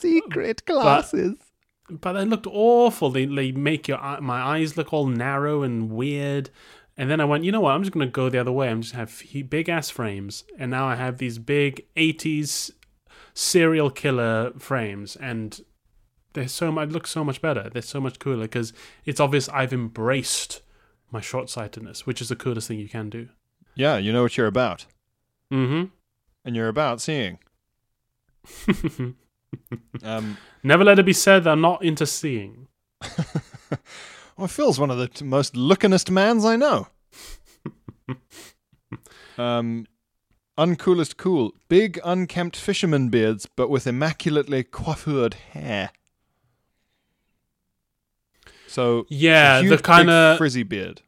[0.00, 1.34] Secret glasses.
[1.38, 1.43] But
[1.88, 3.10] they looked awful.
[3.10, 6.50] They they make your my eyes look all narrow and weird.
[6.96, 7.72] And then I went, you know what?
[7.72, 8.68] I'm just gonna go the other way.
[8.68, 12.70] I'm just have big ass frames, and now I have these big '80s
[13.34, 15.60] serial killer frames, and
[16.34, 17.68] they're so much look so much better.
[17.68, 18.72] They're so much cooler because
[19.04, 20.62] it's obvious I've embraced
[21.10, 23.28] my short sightedness, which is the coolest thing you can do.
[23.74, 24.86] yeah, you know what you're about,
[25.52, 25.86] Mm-hmm.
[26.44, 27.38] and you're about seeing.
[30.02, 32.68] Um, Never let it be said that I'm not into seeing.
[34.36, 36.88] well, Phil's one of the t- most lookingest mans I know.
[39.38, 39.86] um,
[40.58, 41.52] uncoolest cool.
[41.68, 45.90] Big, unkempt fisherman beards, but with immaculately coiffured hair.
[48.66, 51.02] So, Yeah, huge, the kind of frizzy beard,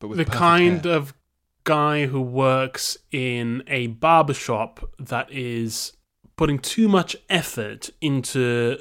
[0.00, 0.94] but with the kind hair.
[0.94, 1.14] of
[1.62, 5.92] guy who works in a barbershop that is
[6.36, 8.76] putting too much effort into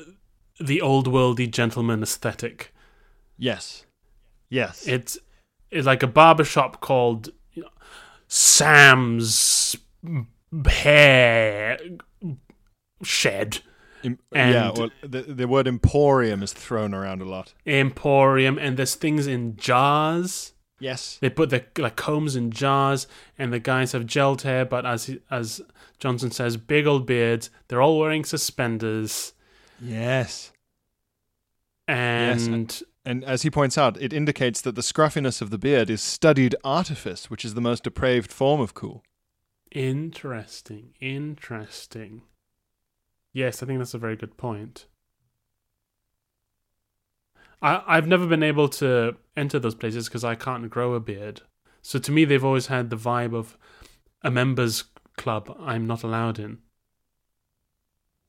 [0.60, 2.74] the old worldy gentleman aesthetic.
[3.38, 3.86] yes,
[4.49, 5.18] yes, It's
[5.72, 7.70] it's like a barbershop called you know,
[8.28, 9.76] Sam's
[10.66, 11.80] Hair
[13.04, 13.60] Shed
[14.04, 14.72] Em- yeah.
[14.76, 17.54] Well, the the word emporium is thrown around a lot.
[17.66, 20.51] Emporium, and there's things in jars.
[20.80, 24.66] Yes, They put the like combs in jars, and the guys have gelled hair.
[24.66, 25.62] But as he, as
[26.04, 27.49] Johnson says, big old beards.
[27.70, 29.32] They're all wearing suspenders,
[29.82, 30.51] yes.
[31.88, 36.01] and And as he points out, it indicates that the scruffiness of the beard is
[36.01, 39.01] studied artifice, which is the most depraved form of cool.
[39.72, 42.24] interesting, interesting.
[43.32, 44.88] Yes, I think that's a very good point.
[47.62, 51.41] I I've never been able to enter those places because I can't grow a beard.
[51.82, 53.58] So to me, they've always had the vibe of
[54.22, 54.84] a members
[55.18, 56.59] club I'm not allowed in.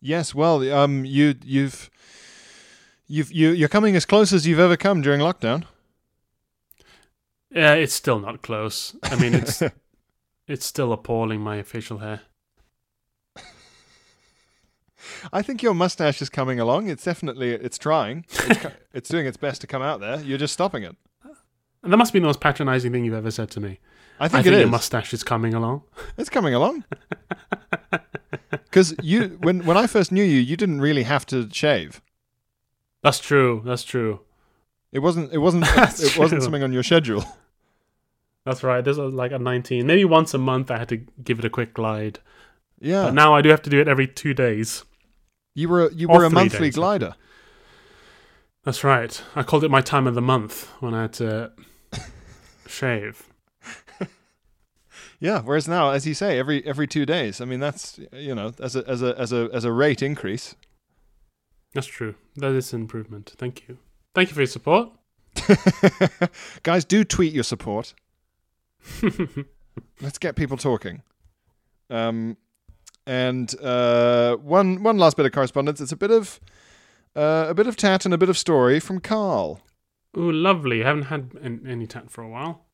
[0.00, 1.90] Yes, well, um, you you've
[3.06, 5.64] you've you you're coming as close as you've ever come during lockdown.
[7.50, 8.96] Yeah, it's still not close.
[9.02, 9.62] I mean, it's
[10.48, 12.22] it's still appalling my facial hair.
[15.32, 16.88] I think your mustache is coming along.
[16.88, 18.26] It's definitely it's trying.
[18.30, 20.20] It's, it's doing its best to come out there.
[20.20, 20.96] You're just stopping it.
[21.84, 23.78] And that must be the most patronizing thing you've ever said to me.
[24.18, 24.70] I I think, think it your is.
[24.70, 25.82] mustache is coming along.
[26.18, 26.84] It's coming along.
[28.50, 32.02] Because you, when when I first knew you, you didn't really have to shave.
[33.02, 33.62] That's true.
[33.64, 34.20] That's true.
[34.90, 35.32] It wasn't.
[35.32, 35.64] It wasn't.
[35.76, 37.24] That's it wasn't something on your schedule.
[38.44, 38.84] That's right.
[38.84, 39.86] This was like a 19.
[39.86, 42.18] Maybe once a month I had to give it a quick glide.
[42.80, 44.84] Yeah, But now I do have to do it every two days.
[45.54, 45.90] you were.
[45.92, 47.14] You were a monthly days, glider.
[48.64, 49.22] That's right.
[49.36, 51.52] I called it my time of the month when I had to
[52.66, 53.28] shave.
[55.20, 55.40] Yeah.
[55.40, 57.40] Whereas now, as you say, every every two days.
[57.40, 60.54] I mean, that's you know, as a as a as a as a rate increase.
[61.72, 62.14] That's true.
[62.36, 63.32] That is an improvement.
[63.36, 63.78] Thank you.
[64.14, 64.90] Thank you for your support.
[66.62, 67.94] Guys, do tweet your support.
[70.00, 71.02] Let's get people talking.
[71.90, 72.36] Um,
[73.06, 75.80] and uh, one one last bit of correspondence.
[75.80, 76.38] It's a bit of
[77.16, 79.60] uh, a bit of tat and a bit of story from Carl.
[80.16, 80.82] Ooh, lovely.
[80.82, 81.30] haven't had
[81.66, 82.64] any tat for a while.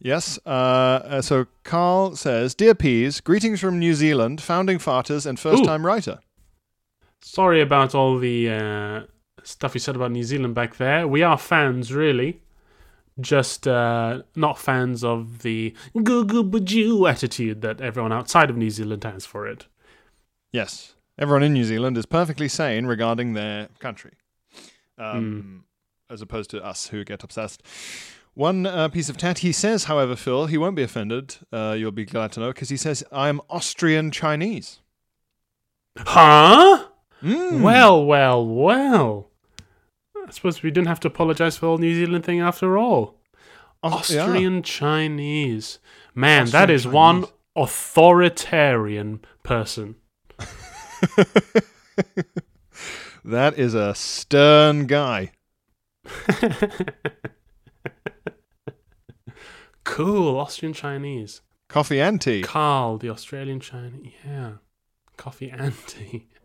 [0.00, 0.38] Yes.
[0.46, 5.84] Uh, uh, so Carl says, "Dear Peas, greetings from New Zealand, founding farters and first-time
[5.84, 6.20] writer."
[7.20, 9.02] Sorry about all the uh,
[9.42, 11.08] stuff you said about New Zealand back there.
[11.08, 12.40] We are fans, really.
[13.20, 18.70] Just uh, not fans of the goo goo bajoo attitude that everyone outside of New
[18.70, 19.66] Zealand has for it.
[20.52, 24.12] Yes, everyone in New Zealand is perfectly sane regarding their country,
[24.96, 25.64] um,
[26.10, 27.62] as opposed to us who get obsessed.
[28.34, 29.38] One uh, piece of tat.
[29.40, 31.36] He says, however, Phil, he won't be offended.
[31.52, 34.78] Uh, you'll be glad to know because he says, "I'm Austrian Chinese."
[35.98, 36.86] Huh?
[37.22, 37.62] Mm.
[37.62, 39.30] Well, well, well.
[40.26, 43.16] I suppose we didn't have to apologize for the whole New Zealand thing after all.
[43.82, 44.22] Aus- yeah.
[44.22, 45.78] Austrian Chinese.
[46.14, 47.24] Man, Austrian that is one
[47.56, 49.96] authoritarian person.
[53.24, 55.32] that is a stern guy.
[59.84, 61.40] cool, Austrian Chinese.
[61.68, 62.42] Coffee and tea.
[62.42, 64.12] Carl, the Australian Chinese.
[64.26, 64.52] Yeah.
[65.16, 66.26] Coffee and tea.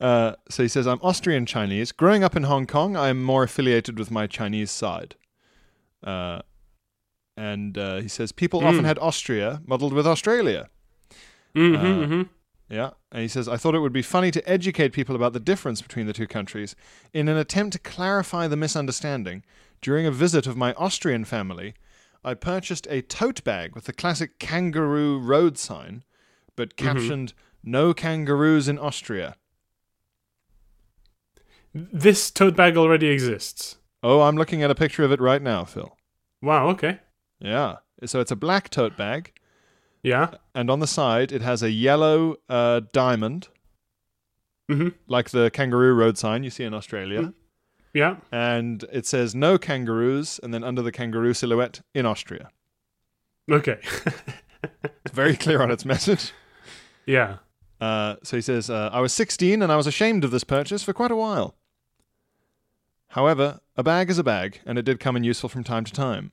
[0.00, 1.92] Uh, so he says, I'm Austrian Chinese.
[1.92, 5.14] Growing up in Hong Kong, I am more affiliated with my Chinese side.
[6.02, 6.40] Uh,
[7.36, 8.86] and uh, he says, people often Mm.
[8.86, 10.70] had Austria muddled with Australia.
[11.54, 12.22] Mm-hmm, Uh, mm-hmm.
[12.70, 12.90] Yeah.
[13.10, 15.82] And he says, I thought it would be funny to educate people about the difference
[15.82, 16.76] between the two countries
[17.12, 19.42] in an attempt to clarify the misunderstanding.
[19.82, 21.74] During a visit of my Austrian family,
[22.24, 26.04] I purchased a tote bag with the classic kangaroo road sign,
[26.54, 26.86] but mm-hmm.
[26.86, 27.32] captioned,
[27.64, 29.36] No kangaroos in Austria.
[31.74, 33.78] This tote bag already exists.
[34.02, 35.96] Oh, I'm looking at a picture of it right now, Phil.
[36.42, 37.00] Wow, okay.
[37.38, 37.76] Yeah.
[38.04, 39.32] So it's a black tote bag,
[40.02, 40.30] Yeah.
[40.54, 43.48] and on the side it has a yellow uh, diamond,
[44.70, 44.90] Mm-hmm.
[45.08, 47.32] like the kangaroo road sign you see in Australia.
[47.92, 48.18] Yeah.
[48.30, 52.50] And it says no kangaroos, and then under the kangaroo silhouette in Austria.
[53.50, 53.78] Okay.
[55.04, 56.32] It's very clear on its message.
[57.06, 57.38] yeah.
[57.80, 60.82] Uh, so he says, uh, I was 16 and I was ashamed of this purchase
[60.84, 61.54] for quite a while.
[63.08, 65.92] However, a bag is a bag, and it did come in useful from time to
[65.92, 66.32] time.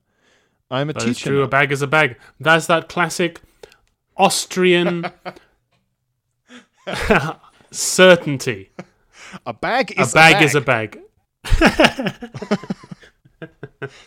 [0.70, 1.30] I'm a That is teacher.
[1.30, 1.38] true.
[1.40, 1.46] now.
[1.46, 2.18] A bag is a bag.
[2.40, 3.42] That's that classic
[4.18, 5.12] Austrian
[7.72, 8.72] certainty.
[9.46, 11.00] A bag A is bag is a bag.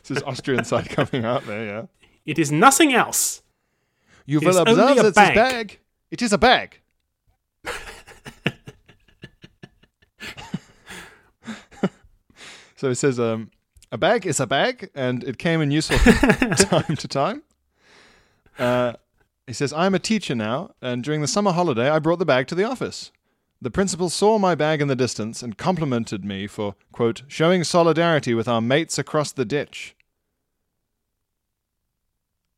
[0.02, 1.82] This is Austrian side coming out there, yeah.
[2.26, 3.42] It is nothing else.
[4.26, 5.30] You It will is only observe a that bag.
[5.30, 5.78] a bag.
[6.10, 6.80] It is a bag.
[12.76, 13.50] so it says, um,
[13.92, 17.42] a bag is a bag, and it came in useful from time to time.
[18.58, 18.94] Uh,
[19.50, 22.46] he says, I'm a teacher now, and during the summer holiday, I brought the bag
[22.48, 23.10] to the office.
[23.60, 28.32] The principal saw my bag in the distance and complimented me for, quote, showing solidarity
[28.32, 29.96] with our mates across the ditch.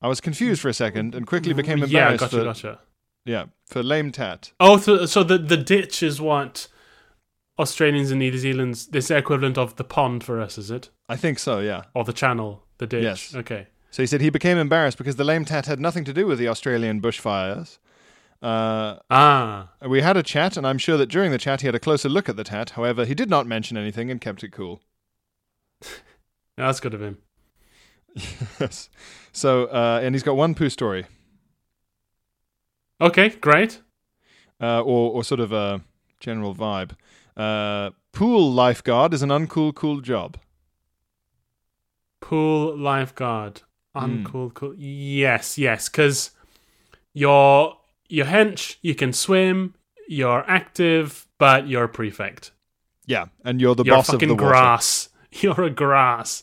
[0.03, 2.81] I was confused for a second and quickly became yeah, embarrassed gotcha, for, gotcha.
[3.25, 4.53] yeah, for lame tat.
[4.61, 6.69] Oh, so, so the, the ditch is what
[7.59, 10.91] Australians and New Zealand's, this equivalent of the pond for us, is it?
[11.09, 11.85] I think so, yeah.
[11.95, 13.03] Or the channel, the ditch.
[13.03, 13.35] Yes.
[13.35, 13.69] Okay.
[13.93, 16.39] So he said he became embarrassed because the lame tat had nothing to do with
[16.39, 17.79] the Australian bushfires.
[18.43, 19.69] Uh, Ah.
[19.87, 22.09] we had a chat, and I'm sure that during the chat he had a closer
[22.09, 22.71] look at the tat.
[22.71, 24.81] However, he did not mention anything and kept it cool.
[26.57, 27.19] That's good of him.
[28.59, 28.89] yes.
[29.31, 31.07] So, uh, and he's got one poo story,
[33.01, 33.81] Okay, great.
[34.61, 35.83] uh, or, or sort of a
[36.21, 36.93] general vibe.
[37.37, 40.37] Uh, pool lifeguard is an uncool, cool job.
[42.21, 43.63] Pool lifeguard.
[43.95, 44.25] Hmm.
[44.25, 44.51] Uncool, cool.
[44.51, 44.75] Cool.
[44.77, 46.31] Yes, yes, because
[47.13, 47.77] you're,
[48.09, 49.75] you're hench, you can swim,
[50.09, 52.53] you're active, but you're a prefect.
[53.07, 54.51] Yeah, and you're the you're boss a of the fucking water.
[54.51, 55.09] grass.
[55.41, 56.43] You're a grass.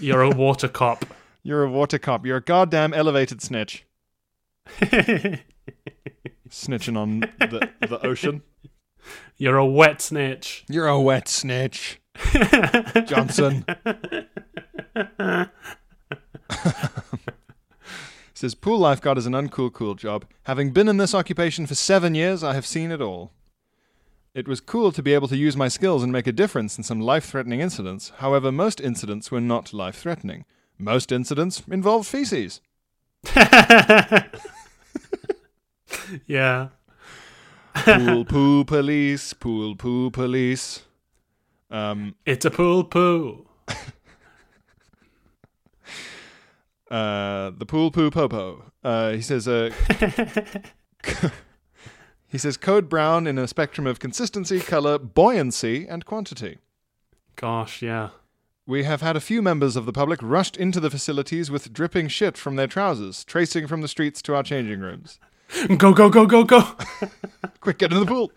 [0.00, 1.04] You're a water cop.
[1.44, 2.26] You're a water cop.
[2.26, 3.84] You're a goddamn elevated snitch.
[6.50, 8.42] Snitching on the, the ocean.
[9.36, 10.64] You're a wet snitch.
[10.68, 12.00] You're a wet snitch,
[13.06, 13.64] Johnson.
[18.34, 20.24] says pool lifeguard is an uncool cool job.
[20.44, 23.32] Having been in this occupation for seven years, I have seen it all.
[24.34, 26.84] It was cool to be able to use my skills and make a difference in
[26.84, 28.12] some life threatening incidents.
[28.18, 30.44] However, most incidents were not life threatening.
[30.78, 32.60] Most incidents involved feces.
[36.26, 36.68] yeah.
[37.74, 40.82] Pool poo police, pool poo police.
[41.70, 43.46] Um, It's a pool poo.
[46.90, 48.64] Uh, the pool poo popo.
[48.82, 49.70] Uh, he says, uh,
[52.28, 56.58] he says code brown in a spectrum of consistency, color, buoyancy, and quantity.
[57.36, 58.10] Gosh, yeah.
[58.66, 62.08] We have had a few members of the public rushed into the facilities with dripping
[62.08, 65.18] shit from their trousers, tracing from the streets to our changing rooms.
[65.78, 66.62] Go, go, go, go, go.
[67.60, 68.30] Quick, get in the pool.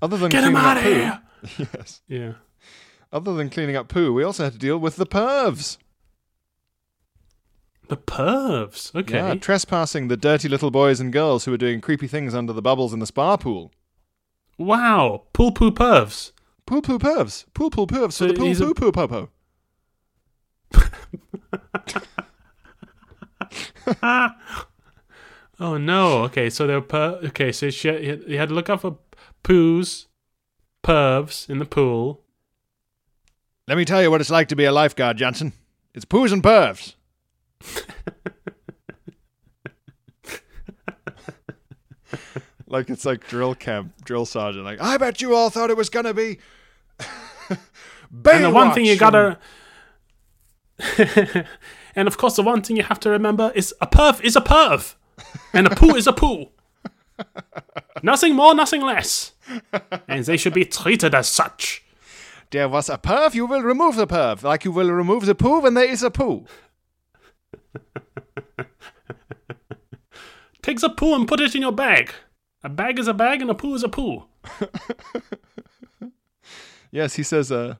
[0.00, 1.20] Other than Get him out of poo, here.
[1.74, 2.02] yes.
[2.06, 2.32] Yeah.
[3.12, 5.78] Other than cleaning up poo, we also had to deal with the pervs.
[7.92, 8.94] The pervs.
[8.94, 9.18] Okay.
[9.18, 12.62] Yeah, trespassing the dirty little boys and girls who were doing creepy things under the
[12.62, 13.70] bubbles in the spa pool.
[14.56, 15.24] wow.
[15.34, 16.32] Pool poo pervs.
[16.64, 17.44] Pool poo pervs.
[17.52, 19.28] Pool pool pervs So for the pool poo poo popo.
[25.60, 26.22] Oh no.
[26.22, 27.20] Okay, so they're per.
[27.24, 27.90] Okay, so she
[28.26, 28.96] you had to look out for
[29.44, 30.06] poos,
[30.82, 32.22] pervs in the pool.
[33.68, 35.52] Let me tell you what it's like to be a lifeguard, Johnson.
[35.94, 36.94] It's poos and pervs.
[42.66, 44.64] like it's like drill camp, drill sergeant.
[44.64, 46.38] Like, I bet you all thought it was gonna be.
[48.30, 49.38] And the one thing you gotta.
[51.96, 54.40] and of course, the one thing you have to remember is a perv is a
[54.40, 54.94] perv,
[55.52, 56.46] and a poo is a poo.
[58.02, 59.32] nothing more, nothing less,
[60.08, 61.84] and they should be treated as such.
[62.50, 65.60] There was a perv, you will remove the perv, like you will remove the poo
[65.60, 66.44] when there is a poo.
[70.62, 72.12] Take the poo and put it in your bag.
[72.62, 74.24] A bag is a bag, and a poo is a poo.
[76.94, 77.76] Yes, he says, uh,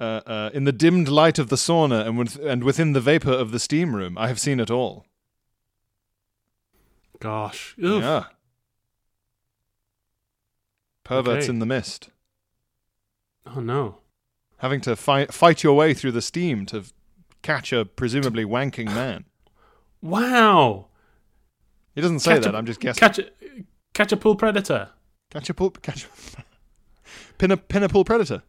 [0.00, 3.30] uh, uh, in the dimmed light of the sauna and, with, and within the vapor
[3.30, 5.04] of the steam room, I have seen it all.
[7.20, 8.02] Gosh, Oof.
[8.02, 8.24] Yeah.
[11.04, 11.50] Perverts Okay.
[11.50, 12.08] in the mist.
[13.46, 13.98] Oh no.
[14.58, 16.84] Having to fight, fight your way through the steam to
[17.42, 19.24] catch a presumably wanking man.
[20.02, 20.86] Wow.
[21.94, 23.00] He doesn't say Catch that, I'm just guessing.
[23.00, 23.30] Catch a
[23.94, 24.90] catch a pool predator.
[25.30, 26.08] Catch a pool, catch a,
[27.38, 28.42] pin a, pin a pool predator.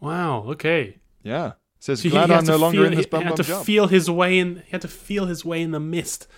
[0.00, 0.44] Wow.
[0.50, 0.98] Okay.
[1.22, 1.52] Yeah.
[1.80, 3.42] Says, So he- glad he I'm no longer feel- in this he bum had to
[3.42, 3.64] job.
[3.66, 4.56] feel his way in.
[4.66, 6.28] He had to feel his way in the mist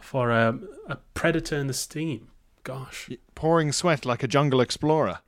[0.00, 0.58] for a,
[0.88, 2.28] a predator in the steam.
[2.62, 3.10] Gosh.
[3.34, 5.20] Pouring sweat like a jungle explorer.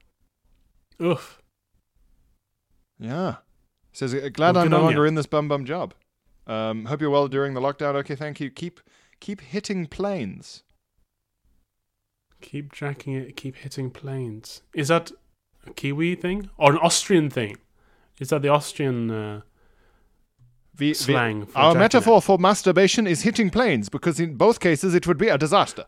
[1.02, 1.40] Oof.
[2.98, 3.36] Yeah.
[3.92, 5.94] Says, "Uh, glad Well, I'm no longer ya." in this bum bum job.
[6.46, 7.94] Um, hope you're well during the lockdown.
[7.96, 8.50] Okay, thank you.
[8.50, 8.80] Keep
[9.20, 10.62] keep hitting planes.
[12.40, 13.36] Keep jacking it.
[13.36, 14.62] Keep hitting planes.
[14.72, 15.10] Is that
[15.66, 17.56] a Kiwi thing or an Austrian thing?
[18.20, 19.10] Is that the Austrian?
[19.10, 19.40] Uh,
[20.74, 24.94] V- v- Slang for our metaphor for masturbation is hitting planes because in both cases
[24.94, 25.86] it would be a disaster.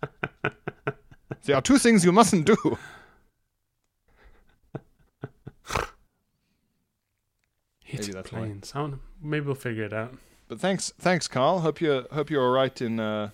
[1.44, 2.78] there are two things you mustn't do.
[7.98, 8.38] Hitting that's why.
[8.40, 8.72] planes.
[8.74, 10.14] I don't- maybe we'll figure it out.
[10.48, 11.60] But thanks, thanks, Carl.
[11.60, 13.00] Hope you hope you're all right in.
[13.00, 13.30] Uh,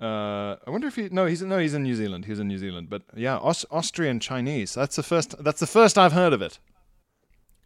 [0.00, 2.26] uh, I wonder if he no he's no he's in New Zealand.
[2.26, 2.88] He's in New Zealand.
[2.88, 4.74] But yeah, Aus- Austrian Chinese.
[4.74, 5.34] That's the first.
[5.42, 6.58] That's the first I've heard of it.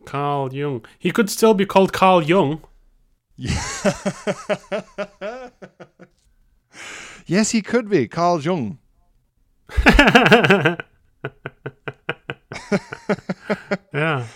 [0.07, 0.84] Carl Jung.
[0.99, 2.62] He could still be called Carl Jung.
[7.26, 8.78] Yes, he could be Carl Jung.
[13.95, 14.26] yeah.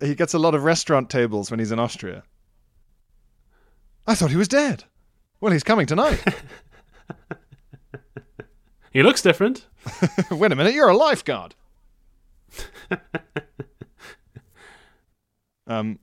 [0.00, 2.22] He gets a lot of restaurant tables when he's in Austria.
[4.06, 4.84] I thought he was dead.
[5.40, 6.22] Well, he's coming tonight.
[8.98, 9.66] He looks different.
[10.30, 11.54] Wait a minute, you're a lifeguard.
[15.66, 15.98] um,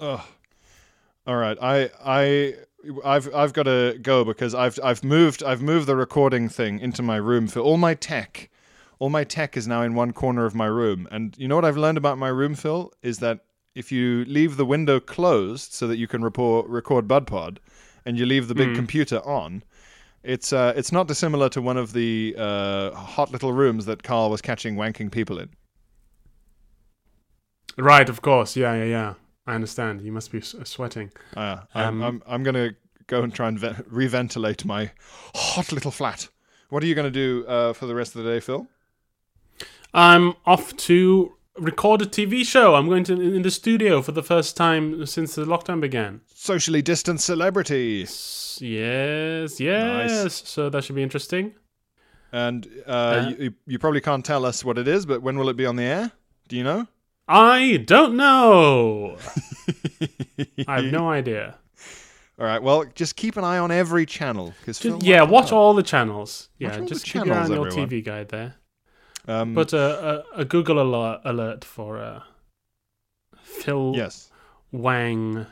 [0.00, 0.26] oh,
[1.26, 1.56] all right.
[1.60, 2.54] I I
[3.04, 7.02] I've I've got to go because I've I've moved I've moved the recording thing into
[7.02, 8.50] my room for all my tech.
[8.98, 11.64] All my tech is now in one corner of my room, and you know what
[11.64, 13.40] I've learned about my room, Phil, is that
[13.74, 17.58] if you leave the window closed so that you can report, record BudPod,
[18.06, 19.64] and you leave the big computer on,
[20.22, 24.30] it's uh, it's not dissimilar to one of the uh, hot little rooms that Carl
[24.30, 25.50] was catching wanking people in.
[27.76, 28.56] Right, of course.
[28.56, 29.14] Yeah, yeah, yeah.
[29.46, 30.00] I understand.
[30.02, 31.10] You must be sweating.
[31.36, 32.70] Uh, I'm, Um, I'm I'm gonna
[33.06, 34.92] go and try and ve- reventilate my
[35.34, 36.28] hot little flat.
[36.70, 38.66] What are you going to do uh, for the rest of the day, Phil?
[39.94, 42.74] I'm off to record a TV show.
[42.74, 46.20] I'm going to in the studio for the first time since the lockdown began.
[46.34, 48.02] Socially distanced celebrity.
[48.02, 50.42] S- Yes, yes.
[50.48, 51.54] So that should be interesting.
[52.32, 55.48] And uh, Uh, you, you- probably can't tell us what it is, but when will
[55.48, 56.12] it be on the air?
[56.48, 56.86] Do you know?
[57.26, 59.16] I don't know.
[60.68, 61.56] I have no idea.
[62.38, 62.62] All right.
[62.62, 66.48] Well, just keep an eye on every channel because Just, yeah, watch all the channels.
[66.58, 67.88] Yeah, just keep your eye on your everyone.
[67.88, 68.56] TV guide there.
[69.26, 72.20] Um, Put a, a, a Google alert, alert for uh,
[73.42, 74.30] Phil yes,
[74.72, 75.46] Wang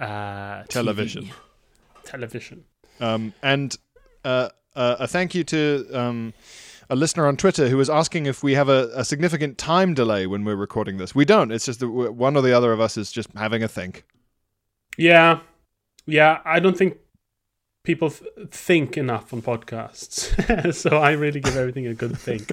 [0.00, 1.24] uh, Television.
[1.24, 1.32] TV.
[2.04, 2.64] Television.
[3.00, 3.76] um, and
[4.24, 6.32] uh, uh, a thank you to um,
[6.88, 10.26] a listener on Twitter who was asking if we have a, a significant time delay
[10.26, 11.14] when we're recording this.
[11.14, 11.50] We don't.
[11.50, 14.04] It's just that one or the other of us is just having a think.
[14.96, 15.40] Yeah,
[16.06, 16.40] yeah.
[16.44, 16.98] I don't think
[17.86, 22.52] people th- think enough on podcasts, so I really give everything a good think.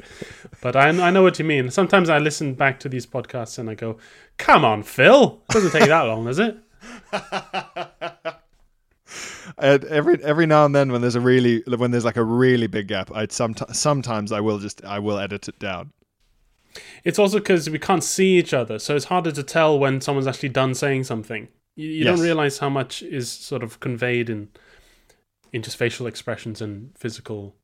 [0.61, 1.69] but I, I know what you mean.
[1.71, 3.97] Sometimes I listen back to these podcasts and I go,
[4.37, 5.41] "Come on, Phil!
[5.49, 6.57] It doesn't take that long, does it?"
[9.57, 12.67] And every every now and then, when there's a really when there's like a really
[12.67, 15.91] big gap, I'd sometimes I will just I will edit it down.
[17.03, 20.25] It's also because we can't see each other, so it's harder to tell when someone's
[20.27, 21.49] actually done saying something.
[21.75, 22.15] You, you Yes.
[22.15, 24.47] don't realize how much is sort of conveyed in
[25.53, 27.55] in just facial expressions and physical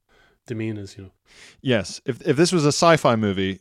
[0.47, 0.97] demeanors.
[0.97, 1.11] You know.
[1.61, 3.59] Yes, if if this was a sci-fi movie,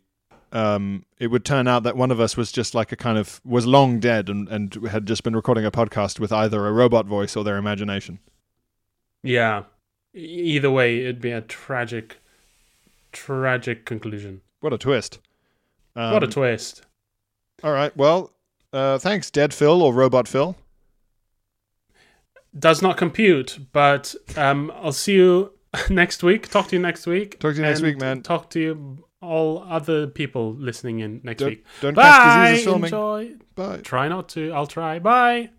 [0.52, 3.40] um, it would turn out that one of us was just like a kind of
[3.44, 7.06] was long dead and and had just been recording a podcast with either a robot
[7.06, 8.20] voice or their imagination.
[9.22, 9.64] Yeah.
[10.14, 12.18] Either way, it'd be a tragic,
[13.12, 14.40] tragic conclusion.
[14.60, 15.20] What a twist!
[15.94, 16.82] Um, what a twist.
[17.62, 18.32] All right, well,
[18.72, 20.56] uh, thanks, Dead Phil or Robot Phil.
[22.58, 25.52] Does not compute, but um, I'll see you
[25.90, 26.48] next week.
[26.48, 27.38] Talk to you next week.
[27.38, 28.22] Talk to you next week, man.
[28.22, 31.64] Talk to you, all other people listening in next Don't week.
[31.80, 32.62] don't Bye.
[32.64, 33.34] Enjoy.
[33.54, 33.78] Bye.
[33.78, 34.52] Try not to.
[34.52, 34.98] I'll try.
[34.98, 35.50] Bye.